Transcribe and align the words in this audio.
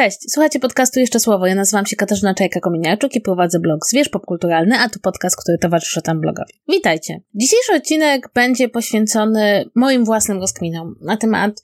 Cześć, 0.00 0.18
słuchajcie 0.28 0.60
podcastu 0.60 1.00
Jeszcze 1.00 1.20
Słowo. 1.20 1.46
Ja 1.46 1.54
nazywam 1.54 1.86
się 1.86 1.96
Katarzyna 1.96 2.34
Czajka-Kominiarczuk 2.34 3.08
i 3.14 3.20
prowadzę 3.20 3.60
blog 3.60 3.86
Zwierz 3.86 4.08
Popkulturalny, 4.08 4.78
a 4.78 4.88
to 4.88 4.98
podcast, 5.02 5.36
który 5.42 5.58
towarzyszy 5.58 6.02
tam 6.02 6.20
blogowi. 6.20 6.52
Witajcie. 6.68 7.20
Dzisiejszy 7.34 7.72
odcinek 7.72 8.30
będzie 8.34 8.68
poświęcony 8.68 9.64
moim 9.74 10.04
własnym 10.04 10.38
rozkminom 10.38 10.94
na 11.00 11.16
temat 11.16 11.62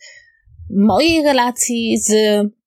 mojej 0.70 1.22
relacji 1.22 1.98
z 1.98 2.12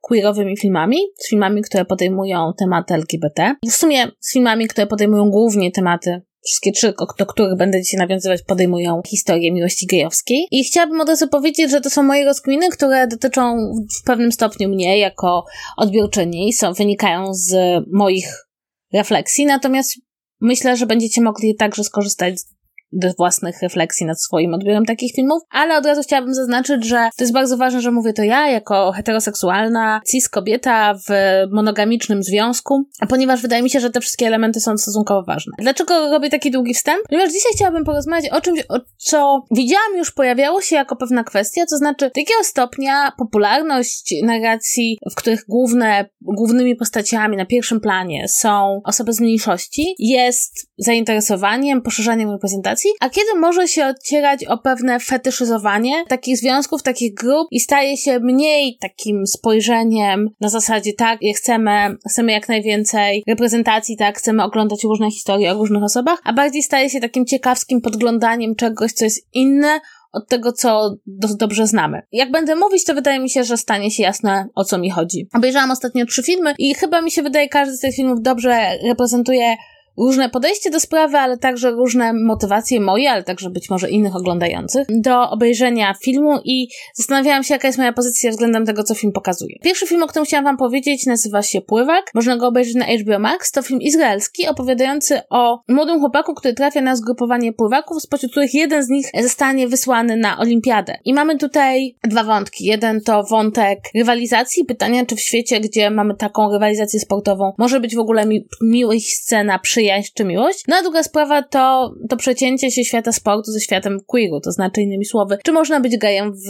queerowymi 0.01 0.57
filmami, 0.57 0.97
z 1.15 1.29
filmami, 1.29 1.61
które 1.61 1.85
podejmują 1.85 2.53
tematy 2.57 2.93
LGBT. 2.93 3.55
W 3.65 3.71
sumie 3.71 4.07
z 4.19 4.33
filmami, 4.33 4.67
które 4.67 4.87
podejmują 4.87 5.29
głównie 5.29 5.71
tematy 5.71 6.21
Wszystkie 6.45 6.71
trzy, 6.71 6.93
do 7.17 7.25
których 7.25 7.57
będę 7.57 7.81
dzisiaj 7.81 7.97
nawiązywać, 7.97 8.41
podejmują 8.41 9.01
historię 9.07 9.51
miłości 9.51 9.87
gejowskiej. 9.87 10.47
I 10.51 10.63
chciałabym 10.63 11.01
od 11.01 11.09
razu 11.09 11.27
powiedzieć, 11.27 11.71
że 11.71 11.81
to 11.81 11.89
są 11.89 12.03
moje 12.03 12.25
rozkminy, 12.25 12.69
które 12.69 13.07
dotyczą 13.07 13.57
w 14.01 14.03
pewnym 14.05 14.31
stopniu 14.31 14.69
mnie 14.69 14.97
jako 14.97 15.45
odbiorczyni, 15.77 16.53
są, 16.53 16.73
wynikają 16.73 17.33
z 17.33 17.53
moich 17.93 18.47
refleksji, 18.93 19.45
natomiast 19.45 19.93
myślę, 20.41 20.77
że 20.77 20.85
będziecie 20.85 21.21
mogli 21.21 21.55
także 21.55 21.83
skorzystać 21.83 22.39
z 22.39 22.58
do 22.91 23.13
własnych 23.17 23.61
refleksji 23.61 24.05
nad 24.05 24.21
swoim 24.21 24.53
odbiorem 24.53 24.85
takich 24.85 25.13
filmów, 25.15 25.43
ale 25.49 25.77
od 25.77 25.85
razu 25.85 26.01
chciałabym 26.01 26.33
zaznaczyć, 26.33 26.85
że 26.85 27.09
to 27.17 27.23
jest 27.23 27.33
bardzo 27.33 27.57
ważne, 27.57 27.81
że 27.81 27.91
mówię 27.91 28.13
to 28.13 28.23
ja, 28.23 28.49
jako 28.49 28.91
heteroseksualna 28.91 30.01
cis 30.11 30.29
kobieta 30.29 30.93
w 30.93 31.11
monogamicznym 31.51 32.23
związku, 32.23 32.83
ponieważ 33.09 33.41
wydaje 33.41 33.63
mi 33.63 33.69
się, 33.69 33.79
że 33.79 33.89
te 33.89 34.01
wszystkie 34.01 34.27
elementy 34.27 34.59
są 34.59 34.77
stosunkowo 34.77 35.23
ważne. 35.23 35.53
Dlaczego 35.59 36.11
robię 36.11 36.29
taki 36.29 36.51
długi 36.51 36.73
wstęp? 36.73 36.99
Ponieważ 37.09 37.31
dzisiaj 37.31 37.51
chciałabym 37.55 37.83
porozmawiać 37.83 38.29
o 38.31 38.41
czymś, 38.41 38.59
o 38.69 38.79
co 38.97 39.43
widziałam 39.51 39.97
już 39.97 40.11
pojawiało 40.11 40.61
się 40.61 40.75
jako 40.75 40.95
pewna 40.95 41.23
kwestia, 41.23 41.65
to 41.69 41.77
znaczy 41.77 42.05
do 42.15 42.21
jakiego 42.21 42.43
stopnia 42.43 43.11
popularność 43.17 44.15
narracji, 44.23 44.97
w 45.11 45.15
których 45.15 45.45
główne, 45.47 46.09
głównymi 46.21 46.75
postaciami 46.75 47.37
na 47.37 47.45
pierwszym 47.45 47.79
planie 47.79 48.27
są 48.27 48.81
osoby 48.85 49.13
z 49.13 49.19
mniejszości, 49.19 49.95
jest 49.99 50.69
zainteresowaniem, 50.77 51.81
poszerzaniem 51.81 52.31
reprezentacji 52.31 52.78
a 52.99 53.09
kiedy 53.09 53.39
może 53.39 53.67
się 53.67 53.85
odcierać 53.85 54.45
o 54.45 54.57
pewne 54.57 54.99
fetyszyzowanie 54.99 56.03
takich 56.07 56.37
związków, 56.37 56.83
takich 56.83 57.13
grup 57.13 57.47
i 57.51 57.59
staje 57.59 57.97
się 57.97 58.19
mniej 58.19 58.77
takim 58.81 59.27
spojrzeniem 59.27 60.29
na 60.41 60.49
zasadzie 60.49 60.93
tak, 60.93 61.19
chcemy, 61.35 61.95
chcemy 62.09 62.31
jak 62.31 62.49
najwięcej 62.49 63.23
reprezentacji, 63.27 63.97
tak, 63.97 64.17
chcemy 64.17 64.43
oglądać 64.43 64.83
różne 64.83 65.11
historie 65.11 65.51
o 65.51 65.57
różnych 65.57 65.83
osobach, 65.83 66.19
a 66.23 66.33
bardziej 66.33 66.63
staje 66.63 66.89
się 66.89 66.99
takim 66.99 67.25
ciekawskim 67.25 67.81
podglądaniem 67.81 68.55
czegoś, 68.55 68.91
co 68.91 69.05
jest 69.05 69.27
inne, 69.33 69.79
od 70.11 70.27
tego, 70.27 70.53
co 70.53 70.95
do, 71.05 71.27
dobrze 71.35 71.67
znamy. 71.67 72.01
Jak 72.11 72.31
będę 72.31 72.55
mówić, 72.55 72.85
to 72.85 72.93
wydaje 72.93 73.19
mi 73.19 73.29
się, 73.29 73.43
że 73.43 73.57
stanie 73.57 73.91
się 73.91 74.03
jasne, 74.03 74.47
o 74.55 74.63
co 74.63 74.77
mi 74.77 74.89
chodzi. 74.89 75.27
Obejrzałam 75.33 75.71
ostatnio 75.71 76.05
trzy 76.05 76.23
filmy 76.23 76.53
i 76.57 76.73
chyba 76.73 77.01
mi 77.01 77.11
się 77.11 77.23
wydaje, 77.23 77.49
każdy 77.49 77.75
z 77.75 77.79
tych 77.79 77.95
filmów 77.95 78.21
dobrze 78.21 78.77
reprezentuje 78.87 79.55
różne 79.99 80.29
podejście 80.29 80.69
do 80.69 80.79
sprawy, 80.79 81.17
ale 81.17 81.37
także 81.37 81.71
różne 81.71 82.13
motywacje 82.13 82.79
moje, 82.79 83.11
ale 83.11 83.23
także 83.23 83.49
być 83.49 83.69
może 83.69 83.89
innych 83.89 84.15
oglądających 84.15 84.87
do 84.89 85.29
obejrzenia 85.29 85.95
filmu 86.03 86.39
i 86.43 86.67
zastanawiałam 86.95 87.43
się, 87.43 87.53
jaka 87.53 87.67
jest 87.67 87.77
moja 87.77 87.93
pozycja 87.93 88.31
względem 88.31 88.65
tego, 88.65 88.83
co 88.83 88.95
film 88.95 89.13
pokazuje. 89.13 89.55
Pierwszy 89.61 89.87
film, 89.87 90.03
o 90.03 90.07
którym 90.07 90.25
chciałam 90.25 90.43
wam 90.43 90.57
powiedzieć, 90.57 91.05
nazywa 91.05 91.41
się 91.41 91.61
Pływak. 91.61 92.11
Można 92.13 92.37
go 92.37 92.47
obejrzeć 92.47 92.75
na 92.75 92.85
HBO 92.85 93.19
Max. 93.19 93.51
To 93.51 93.61
film 93.61 93.81
izraelski 93.81 94.47
opowiadający 94.47 95.21
o 95.29 95.59
młodym 95.67 95.99
chłopaku, 95.99 96.33
który 96.33 96.53
trafia 96.53 96.81
na 96.81 96.95
zgrupowanie 96.95 97.53
pływaków, 97.53 98.01
spośród 98.01 98.31
których 98.31 98.53
jeden 98.53 98.83
z 98.83 98.89
nich 98.89 99.07
zostanie 99.21 99.67
wysłany 99.67 100.17
na 100.17 100.37
olimpiadę. 100.37 100.97
I 101.05 101.13
mamy 101.13 101.37
tutaj 101.37 101.95
dwa 102.03 102.23
wątki. 102.23 102.65
Jeden 102.65 103.01
to 103.01 103.23
wątek 103.23 103.79
rywalizacji, 103.95 104.65
pytania, 104.65 105.05
czy 105.05 105.15
w 105.15 105.21
świecie, 105.21 105.59
gdzie 105.59 105.89
mamy 105.89 106.15
taką 106.15 106.51
rywalizację 106.51 106.99
sportową, 106.99 107.53
może 107.57 107.79
być 107.79 107.95
w 107.95 107.99
ogóle 107.99 108.25
mi 108.25 108.47
miłość 108.61 109.13
scena, 109.13 109.59
przyjaźń 109.59 109.88
przyjaźń 109.89 110.11
czy 110.15 110.25
miłość. 110.25 110.63
No 110.67 110.75
a 110.75 110.81
druga 110.81 111.03
sprawa 111.03 111.41
to, 111.41 111.93
to 112.09 112.17
przecięcie 112.17 112.71
się 112.71 112.83
świata 112.83 113.11
sportu 113.11 113.51
ze 113.51 113.59
światem 113.59 113.97
queeru, 114.07 114.39
to 114.39 114.51
znaczy 114.51 114.81
innymi 114.81 115.05
słowy, 115.05 115.37
czy 115.43 115.51
można 115.51 115.79
być 115.79 115.97
gejem 115.97 116.33
w 116.33 116.49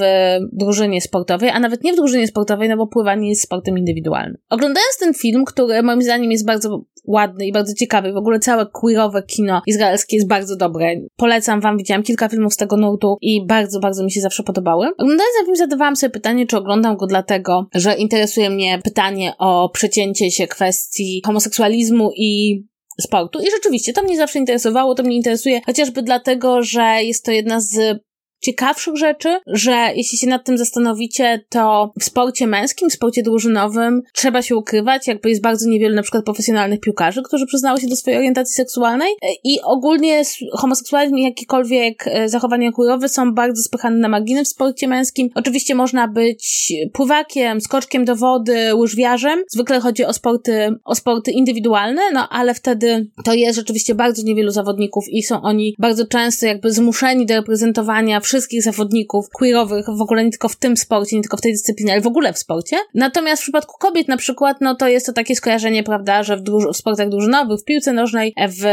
drużynie 0.53 1.01
sportowej, 1.01 1.49
a 1.49 1.59
nawet 1.59 1.83
nie 1.83 1.94
w 1.94 1.95
drużynie 1.95 2.28
sportowej, 2.28 2.69
no 2.69 2.78
bo 2.78 2.88
pływanie 2.88 3.29
jest 3.29 3.41
sportem 3.41 3.78
indywidualnym. 3.78 4.38
Oglądając 4.49 4.97
ten 4.99 5.13
film, 5.13 5.45
który 5.45 5.83
moim 5.83 6.01
zdaniem 6.01 6.31
jest 6.31 6.45
bardzo 6.45 6.85
ładny 7.07 7.47
i 7.47 7.51
bardzo 7.51 7.73
ciekawy. 7.73 8.13
W 8.13 8.17
ogóle 8.17 8.39
całe 8.39 8.66
queerowe 8.66 9.23
kino 9.23 9.61
izraelskie 9.67 10.16
jest 10.16 10.28
bardzo 10.28 10.55
dobre. 10.55 10.95
Polecam 11.16 11.61
wam, 11.61 11.78
widziałam 11.78 12.03
kilka 12.03 12.29
filmów 12.29 12.53
z 12.53 12.57
tego 12.57 12.78
nurtu 12.78 13.17
i 13.22 13.45
bardzo, 13.45 13.79
bardzo 13.79 14.03
mi 14.03 14.11
się 14.11 14.22
zawsze 14.22 14.44
podobały. 14.44 14.88
Oglądając 14.97 15.33
ten 15.38 15.45
film 15.45 15.55
zadawałam 15.55 15.95
sobie 15.95 16.11
pytanie, 16.11 16.47
czy 16.47 16.57
oglądam 16.57 16.97
go 16.97 17.07
dlatego, 17.07 17.67
że 17.75 17.94
interesuje 17.94 18.49
mnie 18.49 18.79
pytanie 18.83 19.33
o 19.38 19.69
przecięcie 19.69 20.31
się 20.31 20.47
kwestii 20.47 21.22
homoseksualizmu 21.25 22.11
i 22.16 22.63
sportu. 23.01 23.39
I 23.39 23.51
rzeczywiście 23.51 23.93
to 23.93 24.03
mnie 24.03 24.17
zawsze 24.17 24.39
interesowało, 24.39 24.95
to 24.95 25.03
mnie 25.03 25.15
interesuje 25.15 25.61
chociażby 25.65 26.01
dlatego, 26.01 26.63
że 26.63 27.03
jest 27.03 27.25
to 27.25 27.31
jedna 27.31 27.59
z 27.59 27.99
ciekawszych 28.41 28.97
rzeczy, 28.97 29.39
że 29.47 29.89
jeśli 29.95 30.17
się 30.17 30.27
nad 30.27 30.45
tym 30.45 30.57
zastanowicie, 30.57 31.45
to 31.50 31.94
w 32.00 32.03
sporcie 32.03 32.47
męskim, 32.47 32.89
w 32.89 32.94
sporcie 32.94 33.23
drużynowym 33.23 34.01
trzeba 34.13 34.41
się 34.41 34.55
ukrywać, 34.55 35.07
jakby 35.07 35.29
jest 35.29 35.41
bardzo 35.41 35.69
niewiele 35.69 35.95
na 35.95 36.01
przykład 36.01 36.25
profesjonalnych 36.25 36.79
piłkarzy, 36.79 37.23
którzy 37.23 37.45
przyznały 37.45 37.81
się 37.81 37.88
do 37.88 37.95
swojej 37.95 38.19
orientacji 38.19 38.53
seksualnej 38.53 39.11
i 39.44 39.61
ogólnie 39.61 40.23
homoseksualizm 40.53 41.16
i 41.16 41.23
jakiekolwiek 41.23 42.07
e, 42.07 42.29
zachowania 42.29 42.72
queerowe 42.72 43.09
są 43.09 43.33
bardzo 43.33 43.63
spychane 43.63 43.97
na 43.97 44.09
margines 44.09 44.47
w 44.47 44.51
sporcie 44.51 44.88
męskim. 44.88 45.29
Oczywiście 45.35 45.75
można 45.75 46.07
być 46.07 46.73
pływakiem, 46.94 47.61
skoczkiem 47.61 48.05
do 48.05 48.16
wody, 48.16 48.75
łyżwiarzem. 48.75 49.44
Zwykle 49.49 49.79
chodzi 49.79 50.05
o 50.05 50.13
sporty, 50.13 50.75
o 50.85 50.95
sporty 50.95 51.31
indywidualne, 51.31 52.01
no 52.13 52.29
ale 52.29 52.53
wtedy 52.53 53.07
to 53.25 53.33
jest 53.33 53.55
rzeczywiście 53.55 53.95
bardzo 53.95 54.23
niewielu 54.23 54.51
zawodników 54.51 55.05
i 55.09 55.23
są 55.23 55.41
oni 55.41 55.75
bardzo 55.79 56.05
często 56.05 56.45
jakby 56.45 56.72
zmuszeni 56.72 57.25
do 57.25 57.33
reprezentowania 57.33 58.19
wszystkich 58.29 58.63
zawodników 58.63 59.29
queerowych, 59.29 59.85
w 59.97 60.01
ogóle 60.01 60.25
nie 60.25 60.31
tylko 60.31 60.50
w 60.50 60.56
tym 60.56 60.78
sporcie, 60.78 61.16
nie 61.16 61.22
tylko 61.22 61.38
w 61.38 61.41
tej 61.41 61.51
dyscyplinie, 61.51 61.91
ale 61.91 62.01
w 62.01 62.07
ogóle 62.07 62.34
w 62.34 62.38
sporcie. 62.38 62.78
Natomiast 62.94 63.41
w 63.41 63.45
przypadku 63.45 63.78
kobiet 63.79 64.07
na 64.07 64.17
przykład, 64.17 64.57
no 64.62 64.75
to 64.75 64.88
jest 64.88 65.06
to 65.06 65.13
takie 65.13 65.35
skojarzenie, 65.35 65.84
prawda, 65.84 66.23
że 66.23 66.38
w, 66.38 66.44
w 66.73 66.78
sportach 66.78 67.09
drużynowych, 67.09 67.59
w 67.59 67.63
piłce 67.63 67.94
nożnej, 67.94 68.34
w 68.38 68.63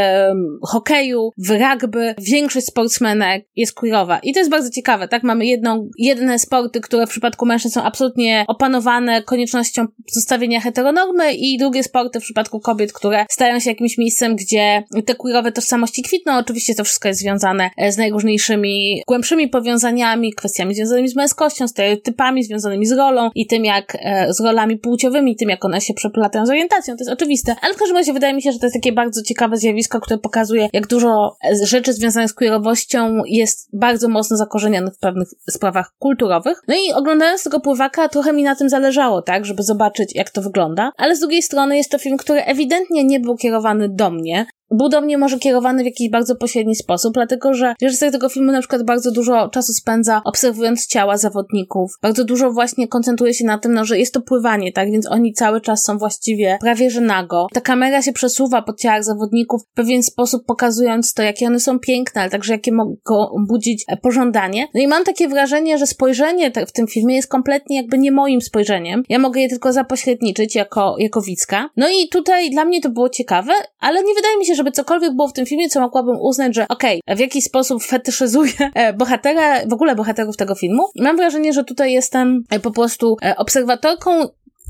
hokeju, 0.63 1.31
w 1.37 1.49
rugby, 1.51 2.15
większość 2.17 2.67
sportsmenek 2.67 3.45
jest 3.55 3.73
queerowa. 3.73 4.19
I 4.19 4.33
to 4.33 4.39
jest 4.39 4.51
bardzo 4.51 4.69
ciekawe, 4.69 5.07
tak? 5.07 5.23
Mamy 5.23 5.45
jedną, 5.45 5.89
jedne 5.97 6.39
sporty, 6.39 6.81
które 6.81 7.07
w 7.07 7.09
przypadku 7.09 7.45
mężczyzn 7.45 7.73
są 7.73 7.83
absolutnie 7.83 8.45
opanowane 8.47 9.23
koniecznością 9.23 9.85
zostawienia 10.11 10.61
heteronormy 10.61 11.33
i 11.33 11.57
drugie 11.57 11.83
sporty 11.83 12.19
w 12.19 12.23
przypadku 12.23 12.59
kobiet, 12.59 12.93
które 12.93 13.25
stają 13.29 13.59
się 13.59 13.69
jakimś 13.69 13.97
miejscem, 13.97 14.35
gdzie 14.35 14.83
te 15.05 15.15
queerowe 15.15 15.51
tożsamości 15.51 16.03
kwitną. 16.03 16.37
Oczywiście 16.37 16.75
to 16.75 16.83
wszystko 16.83 17.07
jest 17.07 17.19
związane 17.19 17.69
e, 17.77 17.91
z 17.91 17.97
najróżniejszymi, 17.97 19.01
głębszymi 19.07 19.46
powiązaniami, 19.49 20.33
kwestiami 20.33 20.75
związanymi 20.75 21.07
z 21.07 21.15
męskością, 21.15 21.67
stereotypami 21.67 22.43
związanymi 22.43 22.85
z 22.85 22.91
rolą 22.91 23.29
i 23.35 23.47
tym, 23.47 23.65
jak 23.65 23.97
e, 24.01 24.33
z 24.33 24.41
rolami 24.41 24.77
płciowymi, 24.77 25.35
tym, 25.35 25.49
jak 25.49 25.65
one 25.65 25.81
się 25.81 25.93
przeplatają 25.93 26.45
z 26.45 26.49
orientacją. 26.49 26.95
To 26.95 27.01
jest 27.01 27.11
oczywiste. 27.11 27.55
Ale 27.61 27.73
w 27.73 27.77
każdym 27.77 27.97
razie 27.97 28.13
wydaje 28.13 28.33
mi 28.33 28.41
się, 28.41 28.51
że 28.51 28.59
to 28.59 28.65
jest 28.65 28.75
takie 28.75 28.91
bardzo 28.91 29.23
ciekawe 29.23 29.57
zjawisko, 29.57 29.99
które 29.99 30.17
pokazuje, 30.17 30.69
jak 30.73 30.87
dużo 30.87 31.37
e, 31.45 31.65
rzeczy 31.65 31.93
związanych 31.93 32.29
z 32.29 32.33
queerowością 32.33 33.21
jest 33.25 33.69
bardzo 33.73 34.09
mocno 34.09 34.37
zakorzenionych 34.37 34.93
w 34.93 34.99
pewnych 34.99 35.27
sprawach 35.49 35.91
kulturowych. 35.99 36.61
No 36.67 36.75
i 36.75 36.93
oglądając 36.93 37.43
tego 37.43 37.59
pływaka, 37.59 38.09
trochę 38.09 38.33
mi 38.33 38.43
na 38.43 38.55
tym 38.55 38.69
zależało, 38.69 39.21
tak, 39.21 39.45
żeby 39.45 39.63
zobaczyć, 39.63 40.15
jak 40.15 40.29
to 40.29 40.41
wygląda. 40.41 40.91
Ale 40.97 41.15
z 41.15 41.19
drugiej 41.19 41.41
strony 41.41 41.77
jest 41.77 41.91
to 41.91 41.97
film, 41.97 42.17
który 42.17 42.41
ewidentnie 42.41 43.03
nie 43.03 43.19
był 43.19 43.35
kierowany 43.35 43.89
do 43.89 44.09
mnie 44.09 44.45
był 44.71 44.89
do 44.89 45.01
mnie 45.01 45.17
może 45.17 45.39
kierowany 45.39 45.83
w 45.83 45.85
jakiś 45.85 46.09
bardzo 46.09 46.35
pośredni 46.35 46.75
sposób, 46.75 47.13
dlatego 47.13 47.53
że 47.53 47.73
reżyser 47.81 48.11
tego 48.11 48.29
filmu 48.29 48.51
na 48.51 48.59
przykład 48.59 48.83
bardzo 48.83 49.11
dużo 49.11 49.49
czasu 49.49 49.73
spędza 49.73 50.21
obserwując 50.25 50.87
ciała 50.87 51.17
zawodników. 51.17 51.91
Bardzo 52.01 52.23
dużo 52.23 52.51
właśnie 52.51 52.87
koncentruje 52.87 53.33
się 53.33 53.45
na 53.45 53.57
tym, 53.57 53.73
no, 53.73 53.85
że 53.85 53.99
jest 53.99 54.13
to 54.13 54.21
pływanie, 54.21 54.71
tak? 54.71 54.91
Więc 54.91 55.11
oni 55.11 55.33
cały 55.33 55.61
czas 55.61 55.83
są 55.83 55.97
właściwie 55.97 56.57
prawie 56.61 56.89
że 56.89 57.01
nago. 57.01 57.47
Ta 57.53 57.61
kamera 57.61 58.01
się 58.01 58.13
przesuwa 58.13 58.61
po 58.61 58.73
ciałach 58.73 59.03
zawodników 59.03 59.61
w 59.63 59.75
pewien 59.75 60.03
sposób 60.03 60.45
pokazując 60.45 61.13
to, 61.13 61.23
jakie 61.23 61.47
one 61.47 61.59
są 61.59 61.79
piękne, 61.79 62.21
ale 62.21 62.29
także 62.29 62.53
jakie 62.53 62.71
mogą 62.71 63.27
budzić 63.47 63.85
e, 63.87 63.97
pożądanie. 63.97 64.67
No 64.73 64.81
i 64.81 64.87
mam 64.87 65.03
takie 65.03 65.27
wrażenie, 65.27 65.77
że 65.77 65.87
spojrzenie 65.87 66.51
w 66.67 66.71
tym 66.71 66.87
filmie 66.87 67.15
jest 67.15 67.29
kompletnie 67.29 67.77
jakby 67.77 67.97
nie 67.97 68.11
moim 68.11 68.41
spojrzeniem. 68.41 69.03
Ja 69.09 69.19
mogę 69.19 69.41
je 69.41 69.49
tylko 69.49 69.73
zapośredniczyć 69.73 70.55
jako, 70.55 70.95
jako 70.99 71.21
widzka. 71.21 71.69
No 71.77 71.87
i 71.89 72.09
tutaj 72.09 72.49
dla 72.49 72.65
mnie 72.65 72.81
to 72.81 72.89
było 72.89 73.09
ciekawe, 73.09 73.53
ale 73.79 74.03
nie 74.03 74.13
wydaje 74.13 74.37
mi 74.37 74.45
się, 74.45 74.55
żeby 74.57 74.71
cokolwiek 74.71 75.15
było 75.15 75.27
w 75.27 75.33
tym 75.33 75.45
filmie, 75.45 75.69
co 75.69 75.81
mogłabym 75.81 76.17
uznać, 76.21 76.55
że 76.55 76.67
okej, 76.67 77.01
okay, 77.05 77.15
w 77.15 77.19
jakiś 77.19 77.43
sposób 77.43 77.83
fetyszyzuję 77.83 78.51
e, 78.73 78.93
bohatera, 78.93 79.65
w 79.67 79.73
ogóle 79.73 79.95
bohaterów 79.95 80.37
tego 80.37 80.55
filmu. 80.55 80.83
Mam 80.95 81.17
wrażenie, 81.17 81.53
że 81.53 81.63
tutaj 81.63 81.93
jestem 81.93 82.43
e, 82.49 82.59
po 82.59 82.71
prostu 82.71 83.17
e, 83.23 83.35
obserwatorką 83.35 84.11